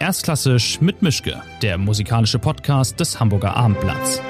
[0.00, 4.22] Erstklassisch mit Mischke, der musikalische Podcast des Hamburger Abendblatts.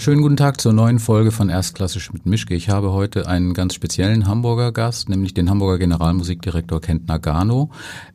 [0.00, 2.54] Schönen guten Tag zur neuen Folge von Erstklassisch mit Mischke.
[2.54, 7.70] Ich habe heute einen ganz speziellen Hamburger Gast, nämlich den Hamburger Generalmusikdirektor Kent Nagano.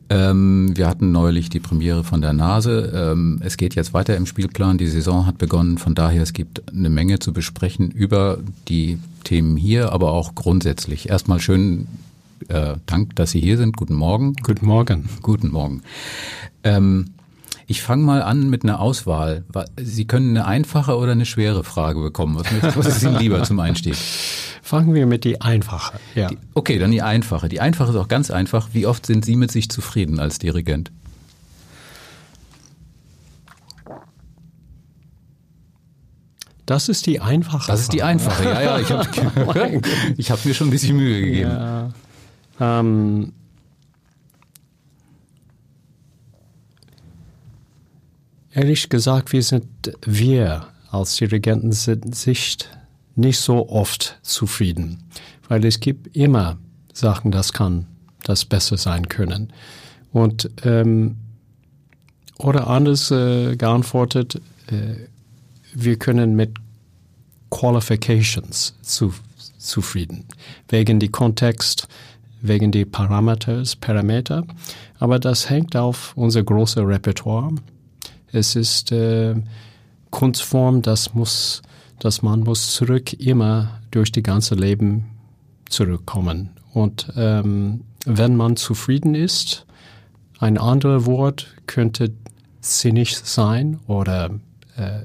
[0.08, 2.90] Ähm, wir hatten neulich die Premiere von der Nase.
[3.12, 4.78] Ähm, es geht jetzt weiter im Spielplan.
[4.78, 5.76] Die Saison hat begonnen.
[5.76, 11.10] Von daher, es gibt eine Menge zu besprechen über die Themen hier, aber auch grundsätzlich.
[11.10, 11.86] Erstmal schön
[12.48, 13.76] äh, Dank, dass Sie hier sind.
[13.76, 14.32] Guten Morgen.
[14.42, 15.10] Guten Morgen.
[15.20, 15.82] Guten Morgen.
[16.62, 17.10] Ähm,
[17.66, 19.44] ich fange mal an mit einer Auswahl.
[19.80, 22.36] Sie können eine einfache oder eine schwere Frage bekommen.
[22.36, 23.96] Was, was ist Ihnen lieber zum Einstieg?
[24.62, 25.98] Fangen wir mit die einfache.
[26.14, 26.28] Ja.
[26.28, 27.48] Die, okay, dann die einfache.
[27.48, 28.70] Die einfache ist auch ganz einfach.
[28.72, 30.90] Wie oft sind Sie mit sich zufrieden als Dirigent?
[36.66, 37.70] Das ist die einfache.
[37.70, 38.44] Das ist die einfache.
[38.44, 38.78] Ja, ja.
[38.78, 39.04] Ich habe
[40.38, 41.50] hab mir schon ein bisschen Mühe gegeben.
[41.50, 41.90] Ja.
[42.60, 43.32] Ähm,
[48.54, 49.66] Ehrlich gesagt, wir sind,
[50.06, 52.70] wir als Dirigenten sind nicht,
[53.16, 55.02] nicht so oft zufrieden,
[55.48, 56.56] weil es gibt immer
[56.92, 57.86] Sachen, das kann,
[58.22, 59.52] das besser sein können.
[60.12, 61.16] Und, ähm,
[62.38, 65.08] oder anders äh, geantwortet, äh,
[65.74, 66.54] wir können mit
[67.50, 69.12] Qualifications zu,
[69.58, 70.26] zufrieden,
[70.68, 71.88] wegen die Kontext,
[72.40, 74.46] wegen die Parameters, Parameter.
[75.00, 77.52] Aber das hängt auf unser großes Repertoire
[78.34, 79.34] es ist äh,
[80.10, 81.62] Kunstform, das muss,
[81.98, 85.06] dass man muss zurück immer durch die ganze Leben
[85.68, 86.50] zurückkommen.
[86.72, 89.66] Und ähm, wenn man zufrieden ist,
[90.38, 92.12] ein anderes Wort könnte
[92.60, 94.30] sinnig sein oder
[94.76, 95.04] äh,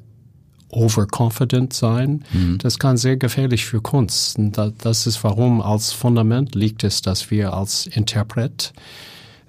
[0.69, 2.23] overconfident sein.
[2.31, 2.57] Mhm.
[2.59, 4.37] Das kann sehr gefährlich für Kunst.
[4.37, 8.73] Und das ist warum als Fundament liegt es, dass wir als Interpret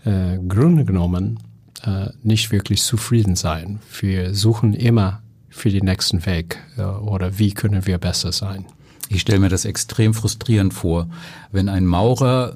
[0.05, 1.39] äh, Grunde genommen
[1.85, 3.81] äh, nicht wirklich zufrieden sein.
[4.01, 8.67] Wir suchen immer für den nächsten Weg äh, oder wie können wir besser sein.
[9.09, 11.09] Ich stelle mir das extrem frustrierend vor,
[11.51, 12.55] wenn ein Maurer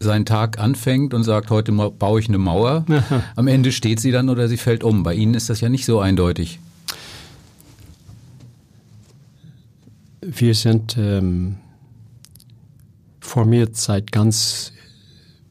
[0.00, 2.84] seinen Tag anfängt und sagt, heute baue ich eine Mauer.
[3.36, 5.02] Am Ende steht sie dann oder sie fällt um.
[5.02, 6.60] Bei Ihnen ist das ja nicht so eindeutig.
[10.20, 11.56] Wir sind ähm,
[13.20, 14.72] formiert seit ganz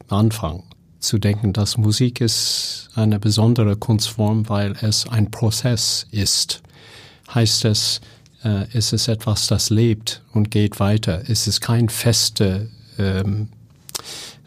[0.08, 0.62] Anfang
[1.00, 6.62] zu denken, dass Musik ist eine besondere Kunstform, weil es ein Prozess ist.
[7.32, 8.00] Heißt es,
[8.42, 11.22] äh, es ist etwas, das lebt und geht weiter.
[11.28, 13.48] Es ist kein feste ähm,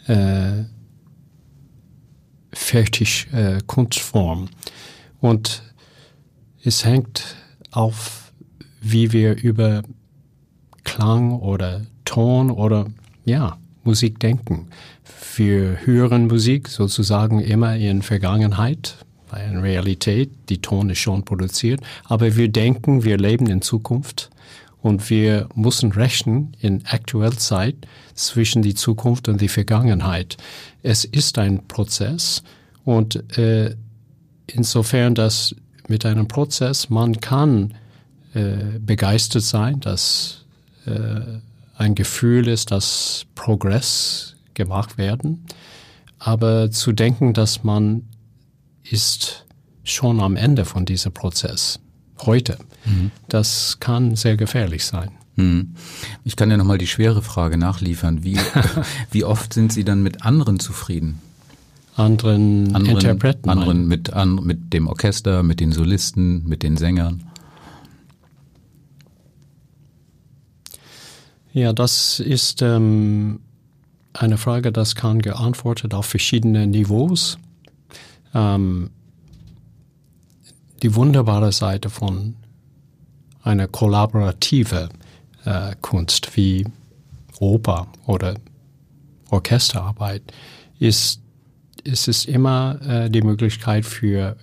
[0.08, 0.64] äh,
[2.54, 4.50] fertig äh, Kunstform.
[5.20, 5.64] Und
[6.64, 7.36] es hängt
[7.72, 8.34] auf,
[8.82, 9.84] wie wir über
[10.84, 12.88] Klang oder Ton oder
[13.24, 14.68] ja, Musik denken.
[15.36, 18.96] Wir hören Musik sozusagen immer in Vergangenheit,
[19.30, 24.30] weil in Realität die Ton ist schon produziert, aber wir denken, wir leben in Zukunft
[24.82, 27.76] und wir müssen rechnen in aktueller Zeit
[28.14, 30.38] zwischen die Zukunft und die Vergangenheit.
[30.84, 32.44] Es ist ein Prozess
[32.84, 33.76] und äh,
[34.48, 35.56] insofern, dass
[35.88, 37.74] mit einem Prozess man kann
[38.34, 40.46] äh, begeistert sein, dass
[40.86, 41.40] äh,
[41.82, 45.46] ein Gefühl ist, dass Progress gemacht werden.
[46.20, 48.04] Aber zu denken, dass man
[48.84, 49.46] ist
[49.84, 51.80] schon am Ende von diesem Prozess,
[52.20, 53.12] heute, mhm.
[53.28, 55.10] das kann sehr gefährlich sein.
[55.36, 55.74] Mhm.
[56.24, 58.24] Ich kann ja nochmal die schwere Frage nachliefern.
[58.24, 58.38] Wie,
[59.12, 61.20] wie oft sind Sie dann mit anderen zufrieden?
[61.96, 63.50] Anderen, anderen Interpreten?
[63.50, 67.24] Anderen mit, an, mit dem Orchester, mit den Solisten, mit den Sängern?
[71.54, 73.42] Ja, das ist ähm,
[74.14, 77.38] eine Frage, das kann geantwortet auf verschiedene Niveaus.
[78.34, 78.90] Ähm,
[80.82, 82.36] die wunderbare Seite von
[83.44, 84.90] einer kollaborative
[85.44, 86.66] äh, Kunst wie
[87.40, 88.36] Oper oder
[89.30, 90.22] Orchesterarbeit
[90.80, 91.20] ist,
[91.84, 94.38] ist es immer äh, die Möglichkeit für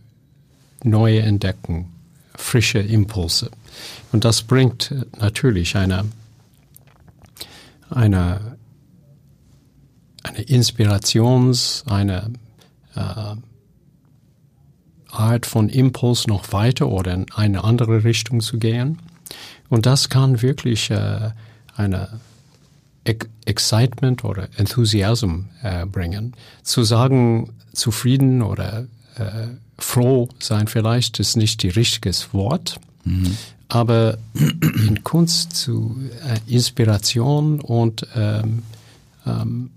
[0.84, 1.90] neue Entdecken,
[2.34, 3.50] frische Impulse.
[4.12, 6.04] Und das bringt natürlich eine
[7.90, 8.56] eine,
[10.23, 12.32] eine Inspirations-, eine
[12.94, 13.37] äh,
[15.11, 18.99] Art von Impuls noch weiter oder in eine andere Richtung zu gehen.
[19.69, 21.31] Und das kann wirklich äh,
[21.76, 22.20] eine
[23.46, 26.35] Excitement oder Enthusiasm äh, bringen.
[26.62, 28.87] Zu sagen, zufrieden oder
[29.17, 29.49] äh,
[29.79, 33.37] froh sein vielleicht ist nicht die richtiges Wort, mhm.
[33.68, 38.62] Aber in Kunst zu äh, Inspiration und ähm,
[39.26, 39.70] ähm,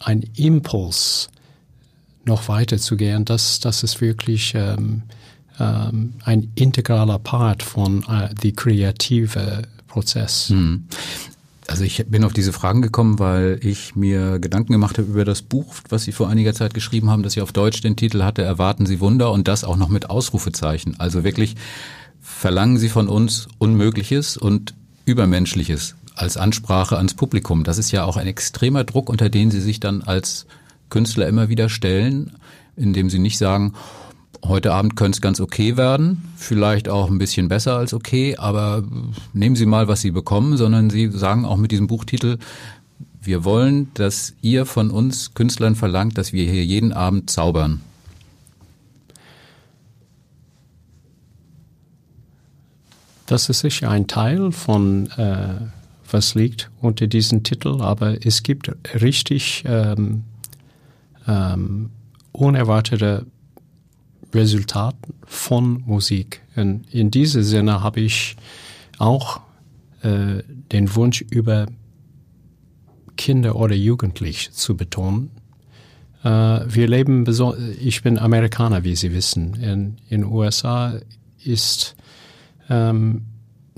[0.00, 1.30] ein Impuls
[2.24, 5.02] noch weiter zu gehen, das, das ist wirklich ähm,
[5.58, 10.50] ähm, ein integraler Part von äh, die kreative Prozess.
[10.50, 10.84] Hm.
[11.68, 15.42] Also ich bin auf diese Fragen gekommen, weil ich mir Gedanken gemacht habe über das
[15.42, 18.42] Buch, was Sie vor einiger Zeit geschrieben haben, das Sie auf Deutsch den Titel hatte,
[18.42, 21.00] Erwarten Sie Wunder und das auch noch mit Ausrufezeichen.
[21.00, 21.56] Also wirklich
[22.26, 24.74] verlangen Sie von uns Unmögliches und
[25.04, 27.62] Übermenschliches als Ansprache ans Publikum.
[27.62, 30.46] Das ist ja auch ein extremer Druck, unter den Sie sich dann als
[30.90, 32.32] Künstler immer wieder stellen,
[32.76, 33.72] indem Sie nicht sagen,
[34.44, 38.84] Heute Abend könnte es ganz okay werden, vielleicht auch ein bisschen besser als okay, aber
[39.32, 42.38] nehmen Sie mal, was Sie bekommen, sondern Sie sagen auch mit diesem Buchtitel,
[43.20, 47.80] wir wollen, dass ihr von uns Künstlern verlangt, dass wir hier jeden Abend zaubern.
[53.26, 55.60] Das ist sicher ein Teil von, äh,
[56.10, 58.70] was liegt unter diesem Titel, aber es gibt
[59.00, 60.22] richtig ähm,
[61.26, 61.90] ähm,
[62.30, 63.26] unerwartete
[64.32, 66.42] Resultaten von Musik.
[66.54, 68.36] Und in diesem Sinne habe ich
[68.98, 69.40] auch
[70.02, 71.66] äh, den Wunsch über
[73.16, 75.30] Kinder oder Jugendliche zu betonen.
[76.22, 77.24] Äh, wir leben,
[77.80, 79.54] ich bin Amerikaner, wie Sie wissen.
[79.54, 81.00] In den USA
[81.42, 81.96] ist
[82.68, 83.22] ähm,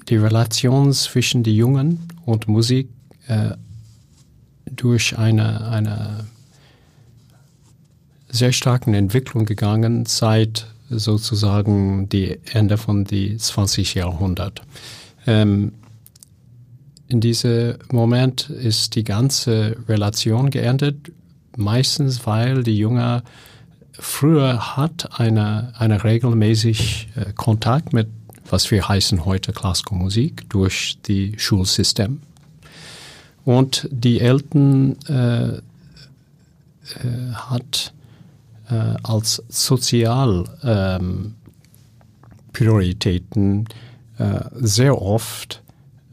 [0.08, 2.88] die Relation zwischen den Jungen und Musik
[3.26, 3.50] äh,
[4.70, 6.26] durch eine, eine
[8.28, 14.62] sehr starken Entwicklung gegangen seit sozusagen die Ende von die 20 Jahrhundert.
[15.26, 15.72] Ähm,
[17.08, 20.96] in diesem Moment ist die ganze Relation geändert,
[21.56, 23.22] meistens weil die Junge
[23.92, 28.08] früher hat eine, eine regelmäßig äh, Kontakt mit,
[28.50, 32.20] was wir heißen heute Klassische Musik, durch die Schulsystem.
[33.44, 35.60] Und die Eltern äh, äh,
[37.32, 37.92] hat
[38.70, 41.34] äh, als Sozialprioritäten
[43.42, 43.66] ähm,
[44.18, 45.62] äh, sehr oft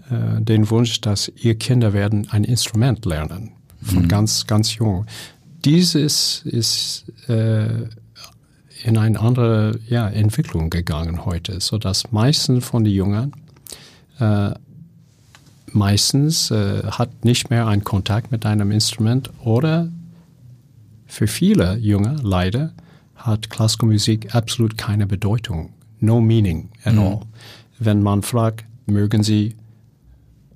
[0.09, 3.51] äh, den Wunsch, dass ihr Kinder werden ein Instrument lernen
[3.81, 4.07] von mhm.
[4.07, 5.05] ganz ganz jung.
[5.65, 7.87] Dieses ist äh,
[8.83, 13.33] in eine andere ja, Entwicklung gegangen heute, so dass meistens von den Jungen
[14.19, 14.51] äh,
[15.71, 19.89] meistens äh, hat nicht mehr einen Kontakt mit einem Instrument oder
[21.05, 22.73] für viele Junge, leider,
[23.15, 25.73] hat klassische Musik absolut keine Bedeutung.
[25.99, 26.99] No meaning at mhm.
[26.99, 27.21] all.
[27.79, 29.55] Wenn man fragt, mögen Sie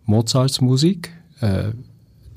[0.06, 1.12] Mozarts Musik?
[1.42, 1.72] Äh,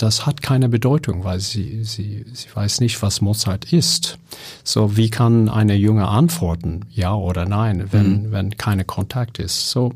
[0.03, 4.19] das hat keine Bedeutung, weil sie, sie, sie weiß nicht, was Mozart ist.
[4.65, 8.33] So, wie kann eine Junge antworten, ja oder nein, wenn, mhm.
[8.33, 9.71] wenn keine Kontakt ist?
[9.71, 9.93] So,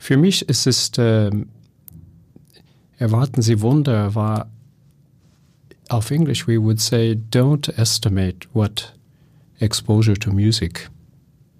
[0.00, 1.30] für mich ist es, äh,
[2.98, 4.48] erwarten Sie Wunder war
[5.88, 8.92] of English, we would say, don't estimate what
[9.60, 10.90] exposure to music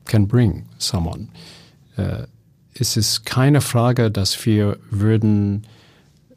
[0.04, 1.28] can bring someone.
[1.96, 2.24] Äh,
[2.74, 5.64] es ist keine Frage, dass wir würden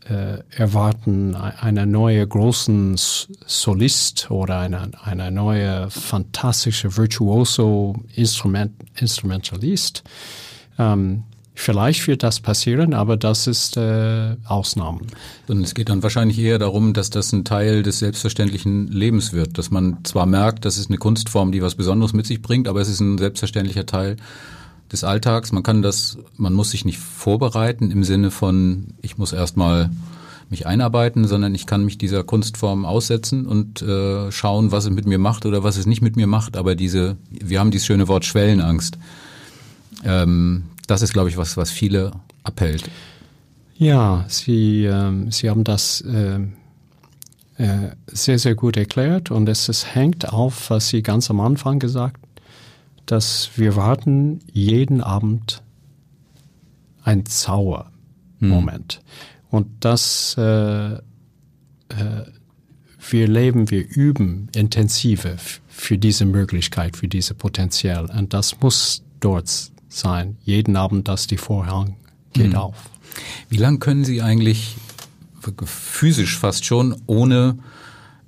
[0.09, 10.03] äh, erwarten, eine neue großen Solist oder eine, eine neue fantastische Virtuoso Instrument, Instrumentalist.
[10.77, 15.07] Ähm, Vielleicht wird das passieren, aber das ist äh, Ausnahmen.
[15.47, 19.59] Und es geht dann wahrscheinlich eher darum, dass das ein Teil des selbstverständlichen Lebens wird,
[19.59, 22.81] dass man zwar merkt, das ist eine Kunstform, die was Besonderes mit sich bringt, aber
[22.81, 24.15] es ist ein selbstverständlicher Teil
[24.91, 25.51] des Alltags.
[25.51, 29.89] Man kann das, man muss sich nicht vorbereiten im Sinne von, ich muss erstmal
[30.49, 35.07] mich einarbeiten, sondern ich kann mich dieser Kunstform aussetzen und äh, schauen, was es mit
[35.07, 36.57] mir macht oder was es nicht mit mir macht.
[36.57, 38.97] Aber diese, wir haben dieses schöne Wort Schwellenangst.
[40.03, 42.11] Ähm, das ist, glaube ich, was, was viele
[42.43, 42.89] abhält.
[43.77, 46.39] Ja, Sie, ähm, Sie haben das äh,
[47.57, 51.79] äh, sehr, sehr gut erklärt und es, es hängt auf, was Sie ganz am Anfang
[51.79, 52.20] gesagt
[53.11, 55.63] dass wir warten jeden Abend
[57.03, 58.93] ein Zaubermoment.
[58.93, 59.01] Hm.
[59.49, 60.99] Und das äh, äh,
[63.09, 65.35] wir leben, wir üben intensive
[65.67, 68.05] für diese Möglichkeit, für diese Potenzial.
[68.05, 70.37] Und das muss dort sein.
[70.43, 71.97] Jeden Abend, dass die Vorhang
[72.31, 72.55] geht mhm.
[72.55, 72.89] auf.
[73.49, 74.77] Wie lange können Sie eigentlich
[75.65, 77.57] physisch fast schon ohne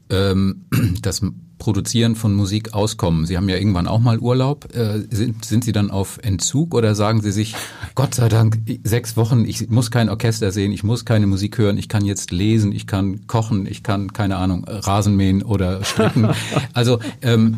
[0.09, 0.65] ähm,
[1.01, 1.21] das
[1.63, 3.25] Produzieren von Musik auskommen?
[3.25, 4.75] Sie haben ja irgendwann auch mal Urlaub.
[4.75, 7.55] Äh, sind, sind Sie dann auf Entzug oder sagen Sie sich,
[7.95, 11.77] Gott sei Dank, sechs Wochen, ich muss kein Orchester sehen, ich muss keine Musik hören,
[11.77, 16.27] ich kann jetzt lesen, ich kann kochen, ich kann, keine Ahnung, Rasen mähen oder stricken.
[16.73, 17.55] also ähm,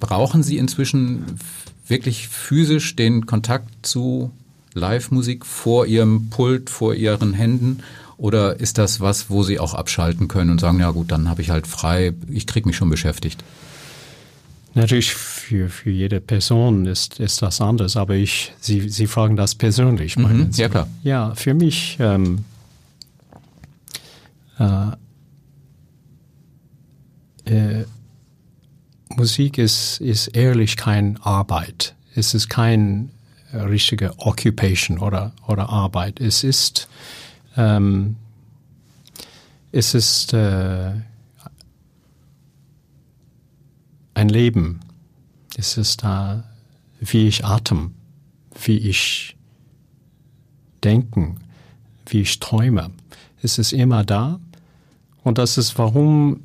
[0.00, 1.38] brauchen Sie inzwischen
[1.86, 4.32] wirklich physisch den Kontakt zu
[4.72, 7.84] Live-Musik vor ihrem Pult, vor ihren Händen?
[8.16, 11.42] Oder ist das was, wo sie auch abschalten können und sagen, ja gut, dann habe
[11.42, 13.42] ich halt frei, ich kriege mich schon beschäftigt?
[14.74, 19.54] Natürlich für, für jede Person ist, ist das anders, aber ich, Sie, Sie fragen das
[19.54, 20.16] persönlich.
[20.16, 20.88] Mhm, ja, klar.
[21.04, 22.44] Ja, für mich ähm,
[24.58, 24.86] äh,
[27.44, 27.84] äh,
[29.10, 31.94] Musik ist, ist ehrlich kein Arbeit.
[32.16, 33.10] Es ist kein
[33.52, 36.20] äh, richtige Occupation oder, oder Arbeit.
[36.20, 36.88] Es ist,
[37.56, 38.16] ähm,
[39.72, 40.92] es ist äh,
[44.14, 44.80] ein Leben.
[45.56, 46.44] Es ist da,
[47.00, 47.94] wie ich atem,
[48.64, 49.36] wie ich
[50.82, 51.38] denken,
[52.06, 52.90] wie ich träume.
[53.42, 54.40] Es ist immer da.
[55.22, 56.42] Und das ist, warum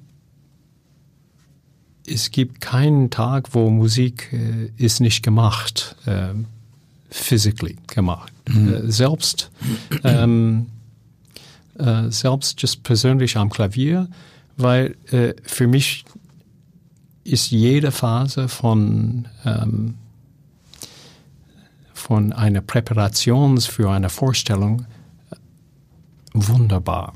[2.07, 6.33] es gibt keinen Tag, wo Musik äh, ist nicht gemacht, äh,
[7.09, 8.33] physically gemacht.
[8.47, 8.73] Mhm.
[8.73, 9.51] Äh, selbst,
[10.03, 10.67] ähm,
[11.79, 14.07] äh, selbst just persönlich am Klavier,
[14.57, 16.05] weil äh, für mich
[17.23, 19.95] ist jede Phase von, ähm,
[21.93, 24.85] von einer Präparation für eine Vorstellung
[25.31, 25.35] äh,
[26.33, 27.13] wunderbar.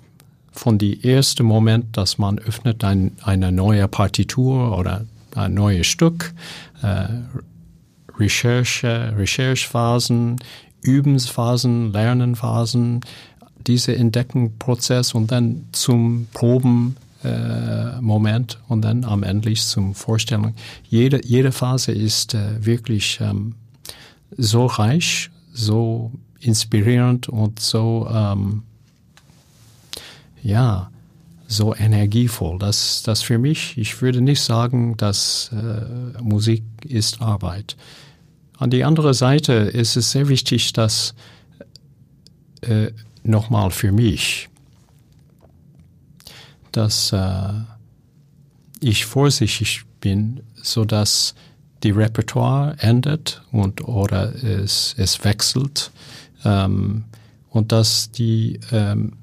[0.51, 5.05] Von dem ersten Moment, dass man öffnet ein, eine neue Partitur oder
[5.35, 6.33] ein neues Stück,
[6.83, 7.07] äh,
[8.19, 10.37] Recherche, Recherchephasen,
[10.83, 13.01] Übensphasen, Lernenphasen,
[13.67, 17.99] dieser Entdeckenprozess und dann zum Proben äh,
[18.67, 20.53] und dann am Ende zum Vorstellung.
[20.89, 23.55] Jede, jede Phase ist äh, wirklich ähm,
[24.37, 28.63] so reich, so inspirierend und so, ähm,
[30.41, 30.89] ja,
[31.47, 32.57] so energievoll.
[32.59, 37.77] Das, das für mich, ich würde nicht sagen, dass äh, Musik ist Arbeit.
[38.57, 41.13] An die andere Seite ist es sehr wichtig, dass
[42.61, 42.91] äh,
[43.23, 44.49] nochmal für mich,
[46.71, 47.53] dass äh,
[48.79, 51.35] ich vorsichtig bin, so dass
[51.83, 55.91] die Repertoire endet und oder es, es wechselt
[56.45, 57.05] ähm,
[57.49, 59.13] und dass die ähm,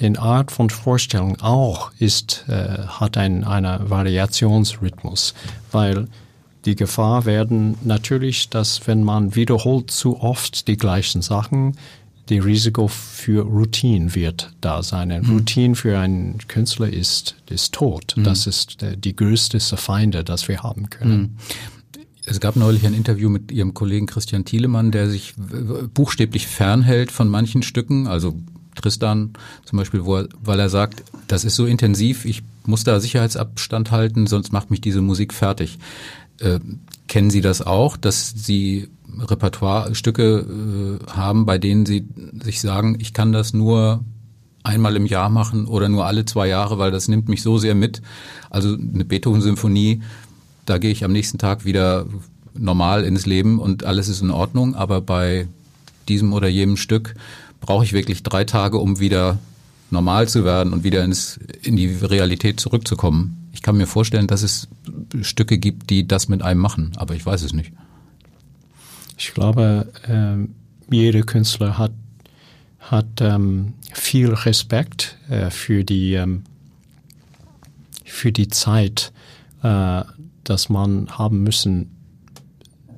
[0.00, 5.34] den Art von Vorstellung auch ist äh, hat ein einer Variationsrhythmus,
[5.72, 6.08] weil
[6.64, 11.76] die Gefahr werden natürlich, dass wenn man wiederholt zu oft die gleichen Sachen,
[12.28, 15.12] die Risiko für Routine wird da sein.
[15.12, 15.30] Ein mhm.
[15.30, 18.14] Routine für einen Künstler ist, ist tot.
[18.16, 18.24] Mhm.
[18.24, 21.18] Das ist die größte Feinde, das wir haben können.
[21.20, 21.36] Mhm.
[22.28, 25.34] Es gab neulich ein Interview mit Ihrem Kollegen Christian Thielemann, der sich
[25.94, 28.36] buchstäblich fernhält von manchen Stücken, also
[28.74, 29.30] Tristan
[29.64, 34.26] zum Beispiel, er, weil er sagt, das ist so intensiv, ich muss da Sicherheitsabstand halten,
[34.26, 35.78] sonst macht mich diese Musik fertig.
[36.40, 36.58] Äh,
[37.16, 42.06] kennen Sie das auch, dass Sie Repertoire-Stücke äh, haben, bei denen Sie
[42.42, 44.04] sich sagen, ich kann das nur
[44.64, 47.74] einmal im Jahr machen oder nur alle zwei Jahre, weil das nimmt mich so sehr
[47.74, 48.02] mit.
[48.50, 50.02] Also eine Beethoven-Symphonie,
[50.66, 52.04] da gehe ich am nächsten Tag wieder
[52.52, 55.48] normal ins Leben und alles ist in Ordnung, aber bei
[56.10, 57.14] diesem oder jenem Stück
[57.62, 59.38] brauche ich wirklich drei Tage, um wieder
[59.90, 63.45] normal zu werden und wieder ins, in die Realität zurückzukommen.
[63.56, 64.68] Ich kann mir vorstellen, dass es
[65.22, 67.72] Stücke gibt, die das mit einem machen, aber ich weiß es nicht.
[69.16, 70.54] Ich glaube, ähm,
[70.90, 71.92] jeder Künstler hat,
[72.80, 76.44] hat ähm, viel Respekt äh, für, die, ähm,
[78.04, 79.10] für die Zeit,
[79.62, 80.02] äh,
[80.44, 81.96] dass man haben müssen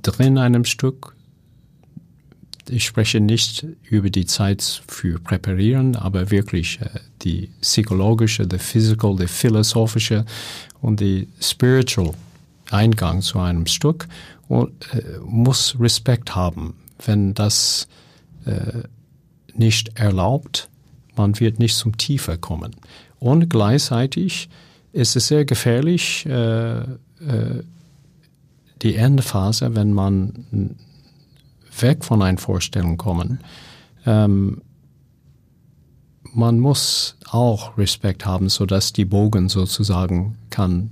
[0.03, 1.15] drin einem Stück.
[2.71, 6.89] Ich spreche nicht über die Zeit für Präparieren, aber wirklich äh,
[7.23, 10.25] die psychologische, die physical, die philosophische
[10.81, 12.13] und die spiritual
[12.71, 14.09] Eingang zu einem Stück
[14.49, 16.75] und, äh, muss Respekt haben.
[17.05, 17.89] Wenn das
[18.45, 18.83] äh,
[19.55, 20.69] nicht erlaubt,
[21.17, 22.77] man wird nicht zum Tiefer kommen.
[23.19, 24.49] Und gleichzeitig
[24.93, 26.87] ist es sehr gefährlich, äh, äh,
[28.83, 30.77] die Endphase, wenn man
[31.83, 33.41] weg von einer Vorstellung kommen.
[34.07, 34.63] Ähm,
[36.35, 40.91] man muss auch Respekt haben, so dass die Bogen sozusagen kann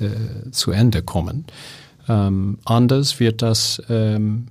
[0.00, 1.44] äh, zu Ende kommen.
[2.08, 4.46] Ähm, anders wird das ähm,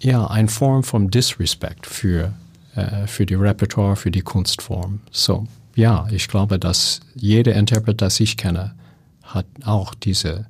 [0.00, 2.32] ja eine Form von Disrespect für,
[2.74, 5.00] äh, für die Repertoire, für die Kunstform.
[5.10, 8.74] So, ja, ich glaube, dass jeder Interpret, das ich kenne,
[9.22, 10.46] hat auch diese,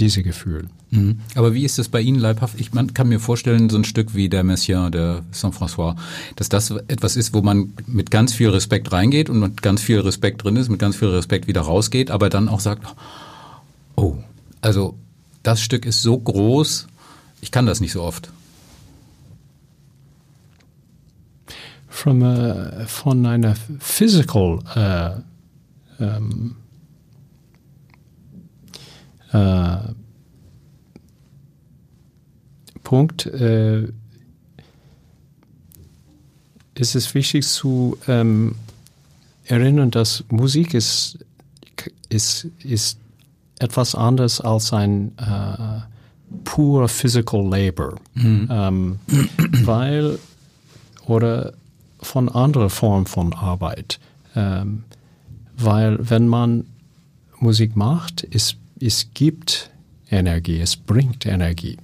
[0.00, 0.68] diese Gefühl.
[0.90, 1.20] Mhm.
[1.34, 2.60] Aber wie ist das bei Ihnen leibhaft?
[2.60, 5.96] Ich man kann mir vorstellen, so ein Stück wie der Messiaen, der Saint-François,
[6.36, 10.00] dass das etwas ist, wo man mit ganz viel Respekt reingeht und mit ganz viel
[10.00, 12.84] Respekt drin ist, mit ganz viel Respekt wieder rausgeht, aber dann auch sagt,
[13.96, 14.16] Oh,
[14.60, 14.96] also
[15.42, 16.86] das Stück ist so groß,
[17.40, 18.30] ich kann das nicht so oft.
[21.88, 26.56] From a, von einer physical uh, um,
[29.34, 29.94] uh,
[32.82, 33.88] Punkt uh,
[36.74, 38.56] ist es wichtig zu ähm,
[39.44, 41.18] erinnern, dass Musik ist,
[42.08, 42.98] ist, ist
[43.58, 45.80] etwas anderes als ein äh,
[46.44, 47.96] pure physical labor.
[48.14, 48.48] Mhm.
[48.50, 48.98] Ähm,
[49.64, 50.18] weil,
[51.06, 51.52] oder
[52.00, 54.00] von anderer Form von Arbeit.
[54.34, 54.84] Ähm,
[55.56, 56.66] weil wenn man
[57.38, 59.70] Musik macht, es, es gibt
[60.10, 61.76] Energie, es bringt Energie.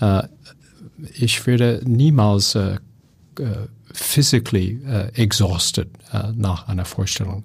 [0.00, 0.22] Äh,
[1.14, 2.78] ich würde niemals äh,
[3.38, 4.78] äh physically
[5.14, 5.88] exhausted
[6.34, 7.42] nach einer Vorstellung.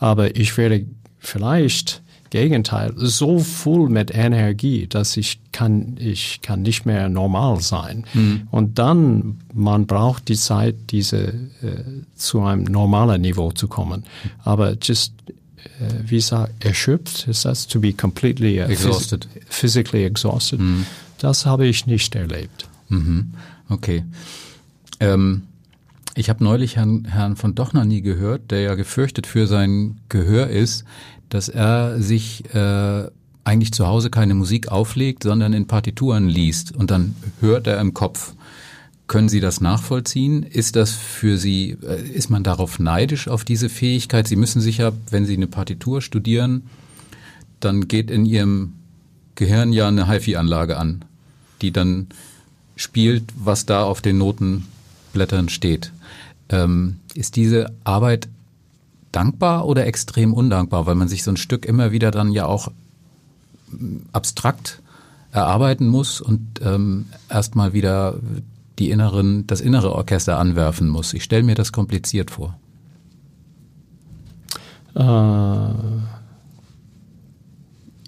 [0.00, 0.84] Aber ich werde
[1.18, 2.02] vielleicht
[2.34, 8.04] Gegenteil so voll mit Energie, dass ich kann ich kann nicht mehr normal sein.
[8.12, 8.48] Mhm.
[8.50, 14.02] Und dann man braucht die Zeit, diese äh, zu einem normalen Niveau zu kommen.
[14.42, 15.12] Aber just
[16.06, 20.60] wie sagt erschöpft ist das to be completely uh, exhausted, physically exhausted.
[20.60, 20.86] Mhm.
[21.18, 22.68] Das habe ich nicht erlebt.
[22.88, 23.32] Mhm.
[23.68, 24.04] Okay.
[25.00, 25.42] Ähm
[26.16, 30.48] ich habe neulich Herrn, Herrn von Dochner nie gehört, der ja gefürchtet für sein Gehör
[30.48, 30.84] ist,
[31.28, 33.08] dass er sich äh,
[33.42, 37.94] eigentlich zu Hause keine Musik auflegt, sondern in Partituren liest und dann hört er im
[37.94, 38.34] Kopf.
[39.06, 40.42] Können Sie das nachvollziehen?
[40.42, 44.26] Ist das für Sie, äh, ist man darauf neidisch auf diese Fähigkeit?
[44.26, 46.62] Sie müssen sich ja, wenn Sie eine Partitur studieren,
[47.60, 48.74] dann geht in Ihrem
[49.34, 51.04] Gehirn ja eine HiFi-Anlage an,
[51.60, 52.06] die dann
[52.76, 55.92] spielt, was da auf den Notenblättern steht.
[56.48, 58.28] Ähm, ist diese Arbeit
[59.12, 62.72] dankbar oder extrem undankbar, weil man sich so ein Stück immer wieder dann ja auch
[63.70, 64.80] mm, abstrakt
[65.30, 68.18] erarbeiten muss und ähm, erstmal wieder
[68.78, 71.14] die inneren, das innere Orchester anwerfen muss.
[71.14, 72.58] Ich stelle mir das kompliziert vor.
[74.94, 75.74] Äh,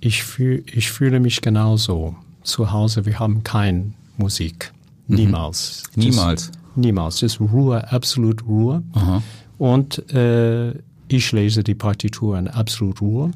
[0.00, 2.16] ich, fühl, ich fühle mich genauso.
[2.42, 4.72] Zu Hause, wir haben keine Musik.
[5.08, 5.84] Niemals.
[5.94, 6.02] Mhm.
[6.02, 6.52] Niemals.
[6.74, 7.20] Niemals.
[7.20, 8.82] Das ist Ruhe, absolut Ruhe.
[8.92, 9.22] Aha.
[9.58, 10.72] Und äh,
[11.08, 13.30] ich lese die Partitur in absolut Ruhe.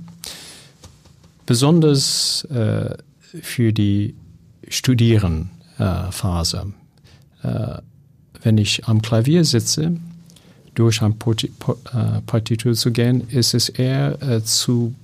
[1.47, 4.15] Besonders äh, für die
[4.69, 6.59] Studierenphase.
[6.59, 6.80] Äh,
[7.43, 9.97] wenn ich am Klavier sitze,
[10.75, 14.95] durch ein äh, Partitur zu gehen, ist es eher äh, zu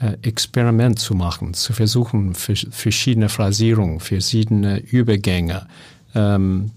[0.00, 5.66] äh, Experiment zu machen, zu versuchen, verschiedene Phrasierungen, verschiedene Übergänge
[6.14, 6.70] ähm,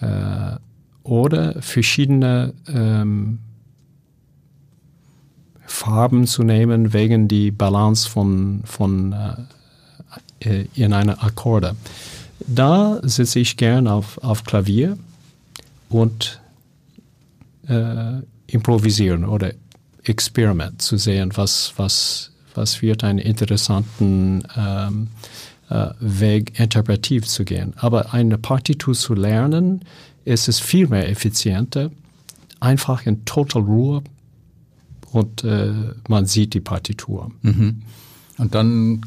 [0.00, 0.56] äh,
[1.02, 3.38] oder verschiedene ähm,
[5.66, 9.34] Farben zu nehmen wegen die Balance von, von äh,
[10.40, 11.76] äh in einer Akkorde.
[12.46, 14.98] Da sitze ich gern auf, auf Klavier
[15.88, 16.40] und
[17.68, 19.52] äh, improvisieren oder
[20.04, 25.08] Experiment zu sehen, was, was was wird einen interessanten ähm,
[25.68, 27.74] äh, Weg, interpretiv zu gehen.
[27.76, 29.82] Aber eine Partitur zu lernen,
[30.24, 31.90] ist es viel mehr effizienter,
[32.60, 34.02] einfach in total Ruhe
[35.12, 35.72] und äh,
[36.08, 37.30] man sieht die Partitur.
[37.42, 37.82] Mhm.
[38.38, 39.02] Und dann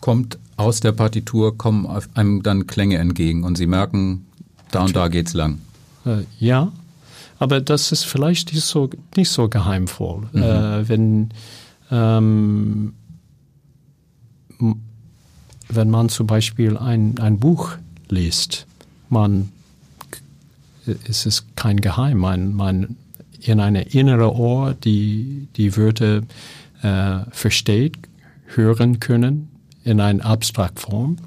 [0.00, 4.26] kommt aus der Partitur kommen einem dann Klänge entgegen und Sie merken,
[4.70, 5.58] da und da geht's lang.
[6.04, 6.72] Äh, ja,
[7.38, 10.28] aber das ist vielleicht nicht so, nicht so geheimvoll.
[10.32, 10.42] Mhm.
[10.42, 11.28] Äh, wenn
[11.90, 12.94] ähm,
[15.68, 17.76] wenn man zum Beispiel ein, ein Buch
[18.08, 18.66] liest,
[19.08, 19.50] man
[20.86, 22.96] ist es kein Geheim, man, man
[23.40, 26.22] in eine innere Ohr die, die Wörter
[26.82, 27.96] äh, versteht,
[28.46, 29.53] hören können
[29.84, 31.18] in einer Abstraktform.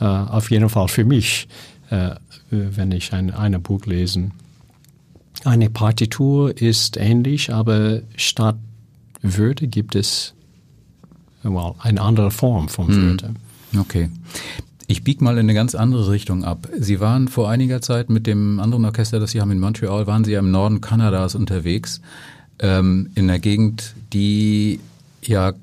[0.00, 1.48] Äh, auf jeden Fall für mich,
[1.90, 2.10] äh,
[2.50, 4.30] wenn ich ein, ein Buch lese.
[5.44, 8.56] Eine Partitur ist ähnlich, aber statt
[9.22, 10.34] würde, gibt es
[11.42, 13.28] well, eine andere Form von Würde.
[13.72, 13.80] Hm.
[13.80, 14.10] Okay.
[14.86, 16.68] Ich biege mal in eine ganz andere Richtung ab.
[16.78, 20.24] Sie waren vor einiger Zeit mit dem anderen Orchester, das Sie haben in Montreal, waren
[20.24, 22.00] Sie ja im Norden Kanadas unterwegs,
[22.58, 24.80] ähm, in der Gegend, die
[25.22, 25.54] ja,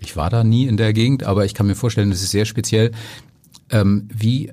[0.00, 2.44] ich war da nie in der Gegend, aber ich kann mir vorstellen, das ist sehr
[2.44, 2.92] speziell.
[3.70, 4.52] Ähm, wie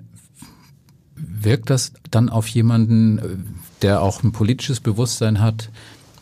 [1.15, 5.69] wirkt das dann auf jemanden, der auch ein politisches Bewusstsein hat,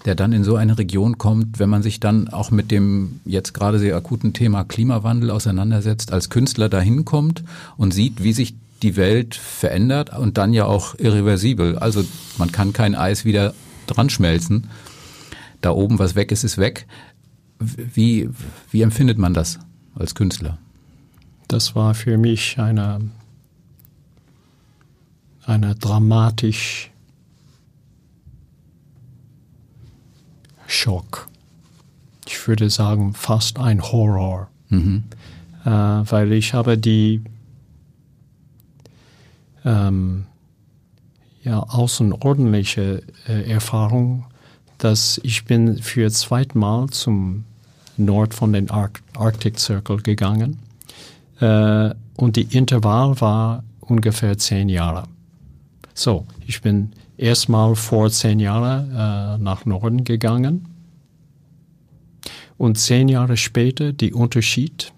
[0.06, 3.54] der dann in so eine Region kommt, wenn man sich dann auch mit dem jetzt
[3.54, 7.44] gerade sehr akuten Thema Klimawandel auseinandersetzt, als Künstler dahin kommt
[7.78, 11.78] und sieht, wie sich die Welt verändert und dann ja auch irreversibel.
[11.78, 12.04] Also
[12.38, 13.54] man kann kein Eis wieder
[13.88, 14.68] dran schmelzen.
[15.62, 16.86] Da oben was weg ist, ist weg.
[17.60, 18.30] Wie,
[18.72, 19.60] wie empfindet man das
[19.96, 20.58] als Künstler?
[21.54, 23.12] das war für mich eine,
[25.46, 26.90] eine dramatisch
[30.66, 31.28] Schock.
[32.28, 34.50] Ich würde sagen, fast ein Horror.
[34.70, 35.04] Mhm.
[35.64, 37.22] Äh, weil ich habe die
[39.64, 40.26] ähm,
[41.44, 44.26] ja, außerordentliche äh, Erfahrung,
[44.84, 47.46] dass ich bin für zweit Mal zum
[47.96, 50.60] Nord von den Arc Arctic Circle gegangen
[51.40, 55.04] äh, und die Intervall war ungefähr zehn Jahre.
[55.94, 60.68] So, ich bin erstmal vor zehn Jahren äh, nach Norden gegangen
[62.58, 64.92] und zehn Jahre später die Unterschied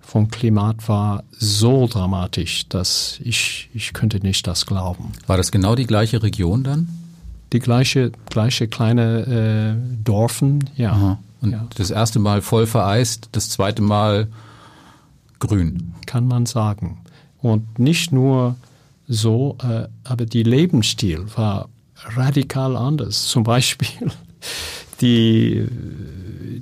[0.00, 5.12] vom Klimat war so dramatisch, dass ich, ich könnte nicht das glauben.
[5.26, 6.88] War das genau die gleiche Region dann?
[7.52, 10.92] Die gleiche, gleiche kleine äh, Dorfen, ja.
[10.92, 11.18] Aha.
[11.40, 11.66] Und ja.
[11.76, 14.28] das erste Mal voll vereist, das zweite Mal
[15.38, 15.94] grün.
[16.06, 16.98] Kann man sagen.
[17.40, 18.56] Und nicht nur
[19.06, 23.26] so, äh, aber die Lebensstil war radikal anders.
[23.28, 24.10] Zum Beispiel
[25.00, 25.66] die,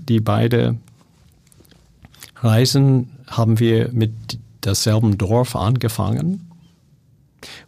[0.09, 0.77] die beide
[2.37, 6.46] Reisen haben wir mit derselben Dorf angefangen.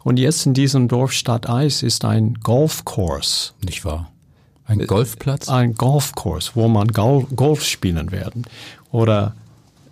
[0.09, 3.53] Und jetzt in diesem Dorf Stadt Eis ist ein Golfkurs.
[3.63, 4.11] Nicht wahr?
[4.65, 5.47] Ein Golfplatz?
[5.49, 8.45] Ein Golfkurs, wo man Golf spielen werden.
[8.89, 9.35] Oder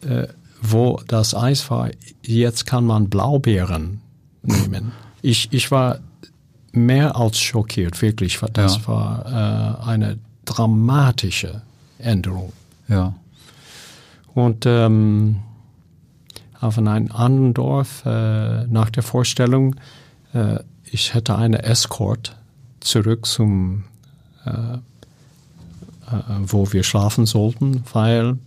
[0.01, 0.25] äh,
[0.59, 1.91] wo das Eis war,
[2.23, 4.01] jetzt kann man Blaubeeren
[4.41, 4.91] nehmen.
[5.21, 5.99] Ich, ich war
[6.71, 8.39] mehr als schockiert, wirklich.
[8.53, 8.87] Das ja.
[8.87, 9.25] war
[9.83, 11.61] äh, eine dramatische
[11.99, 12.53] Änderung.
[12.87, 13.13] Ja.
[14.33, 15.41] Und ähm,
[16.59, 19.75] auf einem anderen Dorf äh, nach der Vorstellung,
[20.37, 22.35] äh, ich hätte eine Escort
[22.79, 23.83] zurück zum,
[24.45, 24.79] äh, äh,
[26.43, 28.37] wo wir schlafen sollten, weil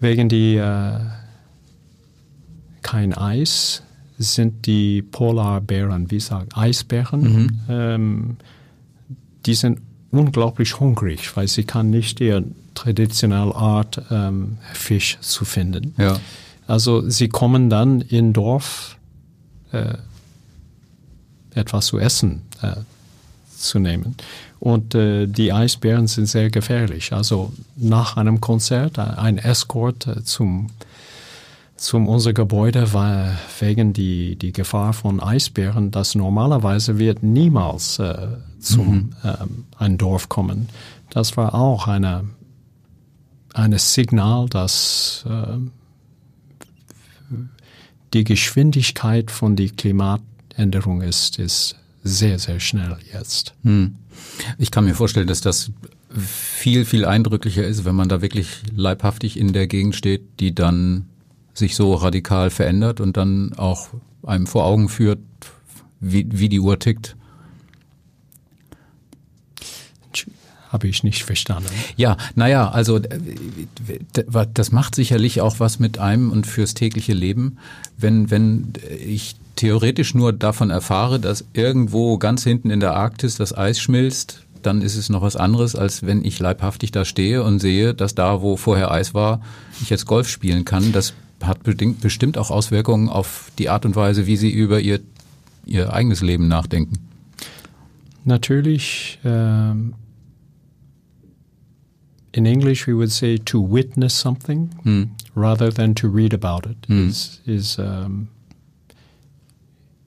[0.00, 1.00] wegen die äh,
[2.82, 3.82] kein Eis
[4.16, 7.60] sind die Polarbären, wie sagt Eisbären, mhm.
[7.68, 8.36] ähm,
[9.46, 9.80] die sind
[10.10, 12.42] unglaublich hungrig, weil sie kann nicht ihr
[12.74, 15.94] traditionelle Art ähm, Fisch zu finden.
[15.98, 16.18] Ja.
[16.66, 18.97] Also sie kommen dann in Dorf
[19.72, 19.94] äh,
[21.54, 22.76] etwas zu essen äh,
[23.56, 24.16] zu nehmen.
[24.60, 27.12] Und äh, die Eisbären sind sehr gefährlich.
[27.12, 30.68] Also nach einem Konzert, äh, ein Escort äh, zum
[31.78, 38.26] zum unser Gebäude war wegen die, die Gefahr von Eisbären, das normalerweise wird niemals äh,
[38.58, 39.12] zum mhm.
[39.22, 40.68] ähm, ein Dorf kommen.
[41.10, 42.24] Das war auch eine
[43.54, 45.56] ein Signal, dass äh,
[48.12, 53.54] die Geschwindigkeit von der Klimaänderung ist, ist sehr, sehr schnell jetzt.
[53.64, 53.96] Hm.
[54.58, 55.70] Ich kann mir vorstellen, dass das
[56.16, 61.06] viel, viel eindrücklicher ist, wenn man da wirklich leibhaftig in der Gegend steht, die dann
[61.54, 63.88] sich so radikal verändert und dann auch
[64.22, 65.18] einem vor Augen führt,
[66.00, 67.16] wie, wie die Uhr tickt.
[70.68, 71.70] Habe ich nicht verstanden.
[71.96, 73.00] Ja, naja, also
[74.54, 77.58] das macht sicherlich auch was mit einem und fürs tägliche Leben,
[77.96, 78.72] wenn, wenn
[79.04, 84.42] ich theoretisch nur davon erfahre, dass irgendwo ganz hinten in der Arktis das Eis schmilzt,
[84.62, 88.14] dann ist es noch was anderes, als wenn ich leibhaftig da stehe und sehe, dass
[88.14, 89.40] da, wo vorher Eis war,
[89.80, 90.92] ich jetzt Golf spielen kann.
[90.92, 91.60] Das hat
[92.00, 95.00] bestimmt auch Auswirkungen auf die Art und Weise, wie sie über ihr,
[95.64, 96.98] ihr eigenes Leben nachdenken.
[98.24, 99.94] Natürlich ähm,
[102.38, 105.08] in English we would say to witness something mm.
[105.34, 107.08] rather than to read about it mm.
[107.08, 108.28] is, is, um,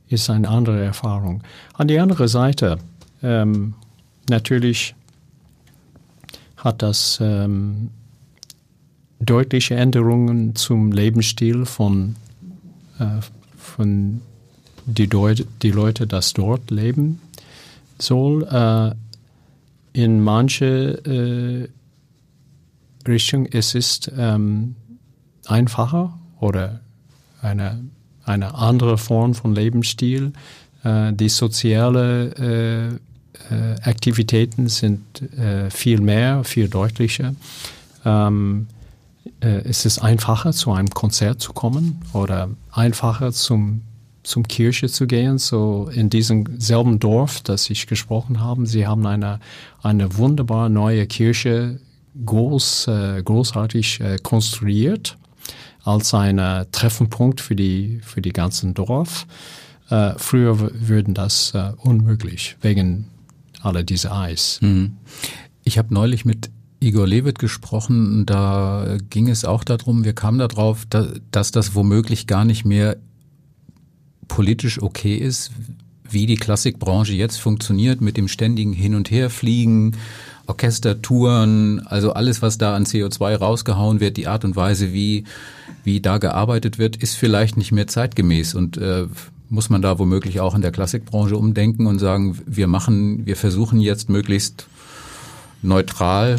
[0.08, 1.44] ist eine andere Erfahrung.
[1.74, 2.78] An die andere Seite,
[3.22, 3.74] ähm,
[4.30, 4.96] natürlich
[6.56, 7.90] hat das ähm,
[9.20, 12.16] deutliche Änderungen zum Lebensstil von,
[13.00, 13.20] äh,
[13.58, 14.22] von
[14.86, 17.20] die, Deut die Leute, das dort leben
[18.00, 18.44] soll.
[18.44, 18.96] Äh,
[19.94, 21.68] in manche äh,
[23.08, 24.76] Richtung, es ist ähm,
[25.46, 26.82] einfacher oder
[27.42, 27.84] eine,
[28.24, 30.34] eine andere Form von Lebensstil.
[30.84, 37.36] Äh, die sozialen äh, äh, Aktivitäten sind äh, viel mehr, viel deutlicher.
[38.06, 38.68] Ähm,
[39.40, 43.82] äh, es ist einfacher, zu einem Konzert zu kommen oder einfacher zum
[44.24, 48.66] zum Kirche zu gehen, so in diesem selben Dorf, das ich gesprochen habe.
[48.68, 49.40] Sie haben eine,
[49.82, 51.80] eine wunderbare neue Kirche
[52.26, 55.18] groß, äh, großartig äh, konstruiert
[55.84, 59.26] als ein äh, Treffenpunkt für die, für die ganzen Dorf.
[59.90, 63.08] Äh, früher würden das äh, unmöglich wegen
[63.62, 64.60] aller dieser Eis.
[64.62, 64.94] Mhm.
[65.64, 68.26] Ich habe neulich mit Igor Lewitt gesprochen.
[68.26, 72.98] Da ging es auch darum, wir kamen darauf, dass das womöglich gar nicht mehr
[74.28, 75.52] politisch okay ist,
[76.10, 79.96] wie die Klassikbranche jetzt funktioniert mit dem ständigen Hin- und Herfliegen,
[80.48, 85.26] Orchestertouren, also alles, was da an CO2 rausgehauen wird, die Art und Weise, wie,
[85.84, 89.08] wie da gearbeitet wird, ist vielleicht nicht mehr zeitgemäß und äh,
[89.50, 93.82] muss man da womöglich auch in der Klassikbranche umdenken und sagen, wir machen, wir versuchen
[93.82, 94.68] jetzt möglichst
[95.62, 96.38] neutral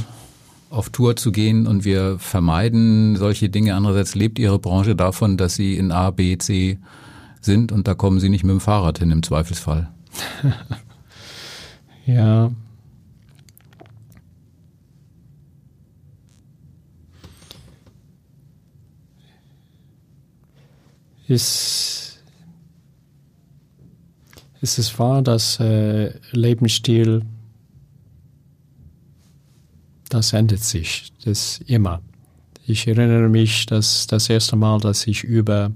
[0.70, 3.74] auf Tour zu gehen und wir vermeiden solche Dinge.
[3.74, 6.78] Andererseits lebt Ihre Branche davon, dass Sie in A, B, C
[7.42, 9.90] sind und da kommen Sie nicht mit dem Fahrrad hin im Zweifelsfall.
[12.06, 12.50] ja.
[21.32, 22.20] Ist,
[24.60, 27.22] ist es wahr, dass äh, Lebensstil
[30.10, 32.02] das ändert sich, das immer.
[32.66, 35.72] Ich erinnere mich, dass das erste Mal, dass ich über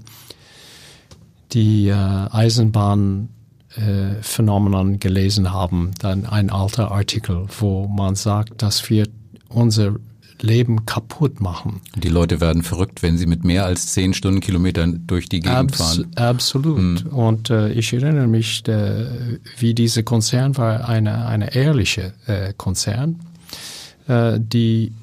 [1.53, 9.07] die äh, Eisenbahnphänomenen äh, gelesen habe, dann ein alter Artikel, wo man sagt, dass wir
[9.49, 9.95] unser
[10.41, 11.81] Leben kaputt machen.
[11.95, 15.77] Die Leute werden verrückt, wenn sie mit mehr als zehn Stundenkilometern durch die Gegend Abs
[15.77, 16.11] fahren.
[16.15, 16.77] Absolut.
[16.77, 17.07] Mhm.
[17.07, 19.07] Und äh, ich erinnere mich, der,
[19.57, 23.19] wie dieser Konzern war eine, eine ehrliche äh, Konzern
[24.07, 24.93] äh, die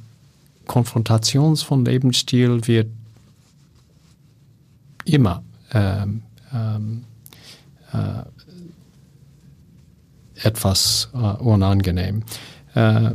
[0.67, 2.89] Konfrontation von Lebensstil wird
[5.05, 5.43] immer
[5.73, 7.05] ähm, ähm,
[7.93, 8.23] äh,
[10.47, 12.23] etwas äh, unangenehm.
[12.75, 13.11] Äh,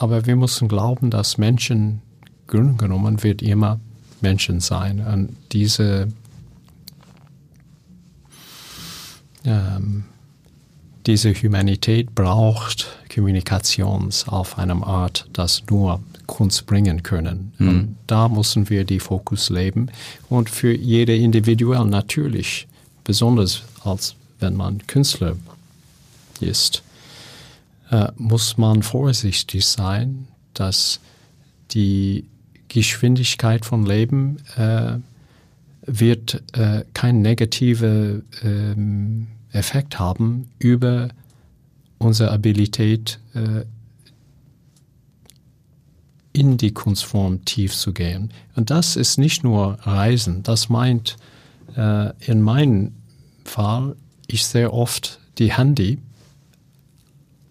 [0.00, 2.00] aber wir müssen glauben, dass Menschen,
[2.46, 3.78] Grund genommen, wird immer
[4.22, 5.00] Menschen sein.
[5.00, 6.08] Und diese
[9.44, 10.04] ähm,
[11.06, 17.52] diese Humanität braucht Kommunikations auf einem Art, das nur Kunst bringen können.
[17.58, 17.68] Mhm.
[17.68, 19.90] Und da müssen wir die Fokus leben.
[20.28, 22.68] Und für jede individuell natürlich,
[23.04, 25.36] besonders als wenn man Künstler
[26.40, 26.82] ist,
[27.90, 31.00] äh, muss man vorsichtig sein, dass
[31.72, 32.26] die
[32.68, 34.98] Geschwindigkeit von Leben äh,
[35.86, 41.08] wird äh, kein negative ähm, Effekt haben über
[41.98, 43.64] unsere Abilität, äh,
[46.32, 48.32] in die Kunstform tief zu gehen.
[48.54, 51.16] Und das ist nicht nur Reisen, das meint
[51.76, 52.92] äh, in meinem
[53.44, 53.96] Fall,
[54.28, 55.98] ich sehr oft die Handy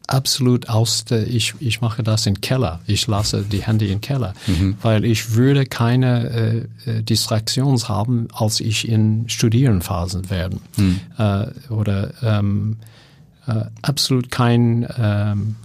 [0.09, 2.81] absolut aus der, ich, ich mache das im Keller.
[2.87, 4.75] Ich lasse die Handy im Keller, mhm.
[4.81, 10.61] weil ich würde keine äh, äh Distraktions haben, als ich in Studierenphasen werden.
[10.77, 10.99] Mhm.
[11.17, 12.77] Äh, oder ähm,
[13.47, 15.55] äh, absolut kein, ähm,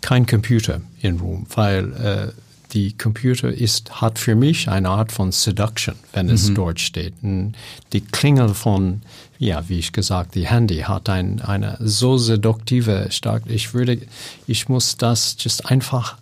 [0.00, 2.43] kein Computer in Room, weil äh,
[2.74, 6.54] die Computer ist, hat für mich eine Art von Seduction, wenn es mhm.
[6.56, 7.14] dort steht.
[7.22, 7.54] Und
[7.92, 9.02] die Klingel von,
[9.38, 13.98] ja, wie ich gesagt, die Handy hat ein, eine so seduktive, stark, ich würde,
[14.46, 16.16] ich muss das just einfach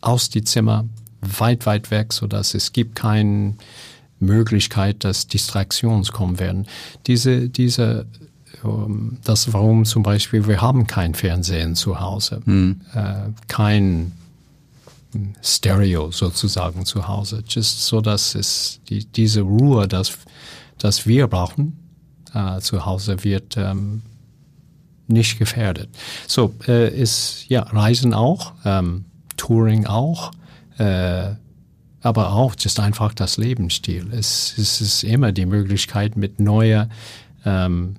[0.00, 0.84] aus die Zimmer
[1.20, 3.54] weit, weit weg, so dass es gibt keine
[4.20, 6.66] Möglichkeit, dass Distraktions kommen werden.
[7.06, 8.06] Diese, diese,
[8.64, 12.80] um, das warum zum Beispiel wir haben kein Fernsehen zu Hause, mhm.
[12.94, 14.12] äh, kein
[15.42, 20.18] Stereo sozusagen zu Hause, just so dass es die, diese Ruhe, dass,
[20.78, 21.78] dass wir brauchen
[22.34, 24.02] äh, zu Hause, wird ähm,
[25.06, 25.88] nicht gefährdet.
[26.26, 29.04] So äh, ist ja Reisen auch, ähm,
[29.36, 30.32] Touring auch,
[30.78, 31.34] äh,
[32.00, 34.12] aber auch just einfach das Lebensstil.
[34.12, 36.88] Es, es ist immer die Möglichkeit mit neuer
[37.44, 37.96] ähm,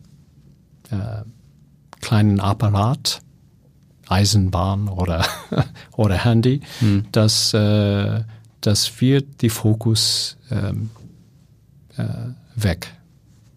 [0.90, 1.24] äh,
[2.00, 3.22] kleinen Apparat
[4.10, 5.26] Eisenbahn oder,
[5.96, 7.06] oder Handy, hm.
[7.12, 8.24] dass, äh,
[8.62, 10.90] dass wir die Fokus ähm,
[11.98, 12.04] äh,
[12.56, 12.94] weg.